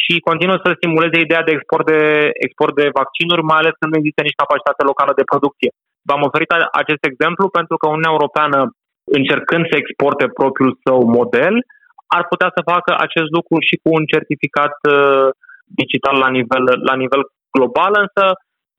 și 0.00 0.14
continuă 0.28 0.56
să 0.64 0.70
stimuleze 0.72 1.18
ideea 1.20 1.44
de 1.46 1.54
export 1.54 1.84
de, 1.92 2.00
export 2.46 2.74
de 2.80 2.96
vaccinuri, 3.00 3.48
mai 3.50 3.58
ales 3.60 3.74
când 3.76 3.90
nu 3.90 4.00
există 4.00 4.22
nici 4.22 4.40
capacitate 4.42 4.82
locală 4.90 5.12
de 5.16 5.28
producție. 5.30 5.70
V-am 6.08 6.22
oferit 6.28 6.50
acest 6.82 7.02
exemplu 7.10 7.44
pentru 7.58 7.74
că 7.80 7.86
Uniunea 7.86 8.14
Europeană, 8.16 8.58
încercând 9.18 9.62
să 9.70 9.76
exporte 9.76 10.24
propriul 10.40 10.72
său 10.84 10.98
model, 11.18 11.54
ar 12.18 12.22
putea 12.32 12.50
să 12.56 12.70
facă 12.72 12.92
acest 13.06 13.28
lucru 13.36 13.56
și 13.68 13.74
cu 13.82 13.88
un 13.98 14.04
certificat 14.14 14.74
uh, 14.84 15.28
digital 15.80 16.16
la 16.24 16.30
nivel, 16.36 16.64
la 16.90 16.94
nivel 17.02 17.22
global, 17.56 17.92
însă 18.04 18.24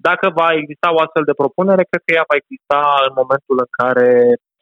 dacă 0.10 0.25
va 0.39 0.49
exista 0.62 0.88
o 0.93 1.01
astfel 1.05 1.25
de 1.27 1.39
propunere, 1.41 1.89
cred 1.89 2.01
că 2.05 2.12
ea 2.13 2.25
va 2.31 2.39
exista 2.41 2.81
în 3.08 3.13
momentul 3.21 3.58
în 3.65 3.71
care 3.79 4.10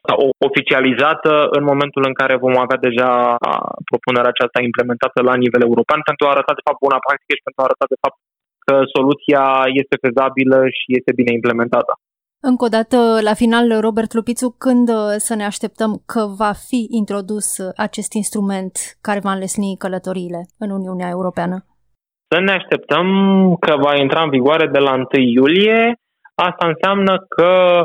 sau 0.08 0.20
oficializată 0.48 1.32
în 1.58 1.64
momentul 1.70 2.02
în 2.06 2.14
care 2.20 2.34
vom 2.44 2.56
avea 2.64 2.78
deja 2.88 3.10
propunerea 3.90 4.32
aceasta 4.32 4.58
implementată 4.68 5.18
la 5.30 5.34
nivel 5.42 5.62
european 5.68 6.00
pentru 6.08 6.24
a 6.24 6.32
arăta 6.34 6.52
de 6.58 6.66
fapt 6.66 6.80
buna 6.86 6.98
practică 7.06 7.32
și 7.34 7.46
pentru 7.46 7.60
a 7.60 7.66
arăta 7.68 7.86
de 7.94 8.00
fapt 8.04 8.18
că 8.66 8.74
soluția 8.96 9.44
este 9.80 9.96
fezabilă 10.06 10.58
și 10.78 10.88
este 10.98 11.12
bine 11.18 11.32
implementată. 11.38 11.92
Încă 12.50 12.64
o 12.64 12.74
dată, 12.76 12.98
la 13.28 13.34
final, 13.34 13.80
Robert 13.86 14.12
Lupițu, 14.12 14.48
când 14.64 14.88
uh, 14.88 15.14
să 15.26 15.34
ne 15.34 15.44
așteptăm 15.44 16.02
că 16.12 16.22
va 16.42 16.52
fi 16.68 16.80
introdus 17.00 17.58
uh, 17.58 17.72
acest 17.76 18.12
instrument 18.12 18.74
care 19.00 19.20
va 19.26 19.32
înlesni 19.32 19.76
călătoriile 19.84 20.40
în 20.58 20.70
Uniunea 20.70 21.08
Europeană? 21.08 21.56
Să 22.28 22.40
ne 22.40 22.52
așteptăm 22.52 23.06
că 23.60 23.76
va 23.76 23.96
intra 23.96 24.22
în 24.22 24.30
vigoare 24.30 24.66
de 24.66 24.78
la 24.78 24.92
1 24.92 25.06
iulie. 25.12 25.94
Asta 26.34 26.66
înseamnă 26.66 27.24
că 27.28 27.82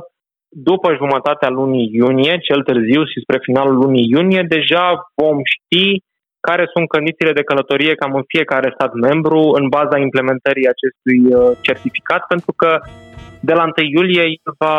după 0.49 0.95
jumătatea 0.95 1.49
lunii 1.49 1.89
iunie, 1.93 2.37
cel 2.37 2.63
târziu 2.63 3.05
și 3.05 3.21
spre 3.21 3.37
finalul 3.41 3.75
lunii 3.75 4.09
iunie, 4.09 4.43
deja 4.47 5.11
vom 5.15 5.37
ști 5.43 6.03
care 6.39 6.65
sunt 6.73 6.87
condițiile 6.87 7.33
de 7.33 7.43
călătorie 7.43 7.95
cam 7.95 8.13
în 8.13 8.23
fiecare 8.27 8.71
stat 8.73 8.93
membru 8.93 9.39
în 9.59 9.67
baza 9.67 9.97
implementării 9.97 10.67
acestui 10.67 11.19
uh, 11.33 11.57
certificat, 11.61 12.21
pentru 12.27 12.53
că 12.61 12.79
de 13.39 13.53
la 13.53 13.63
1 13.63 13.87
iulie 13.87 14.21
el 14.21 14.53
va, 14.57 14.75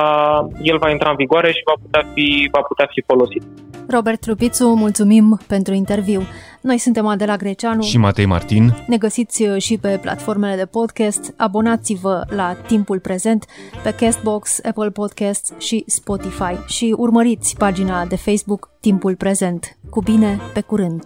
el 0.63 0.79
va 0.79 0.91
intra 0.91 1.11
în 1.11 1.17
vigoare 1.17 1.51
și 1.53 1.63
va 1.65 1.83
putea 1.83 2.05
fi, 2.15 2.49
va 2.53 2.61
putea 2.61 2.89
fi 2.91 3.03
folosit. 3.07 3.43
Robert 3.89 4.21
Trupițu, 4.21 4.69
mulțumim 4.69 5.41
pentru 5.47 5.75
interviu. 5.75 6.23
Noi 6.61 6.79
suntem 6.79 7.07
Adela 7.07 7.37
Greceanu 7.37 7.83
și 7.83 7.99
Matei 7.99 8.27
Martin. 8.27 8.75
Ne 8.87 8.97
găsiți 8.97 9.43
uh, 9.43 9.63
și 9.63 9.79
pe 9.79 9.99
platformele 10.03 10.57
de 10.57 10.67
podcast. 10.67 11.35
Abonați-vă 11.37 12.25
la 12.29 12.55
Timpul 12.67 12.99
Prezent 13.01 13.45
pe 13.83 13.95
Castbox, 13.95 14.61
Apple 14.65 14.91
Podcasts 14.91 15.53
și 15.59 15.85
Spotify 15.87 16.55
și 16.67 16.95
urmăriți 16.97 17.57
pagina 17.57 18.05
de 18.05 18.17
Facebook 18.17 18.71
Timpul 18.81 19.17
Prezent. 19.17 19.77
Cu 19.91 20.01
bine, 20.03 20.41
pe 20.55 20.61
curând! 20.61 21.05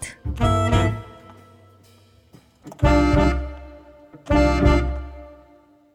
thank 4.26 4.66
you 4.66 4.73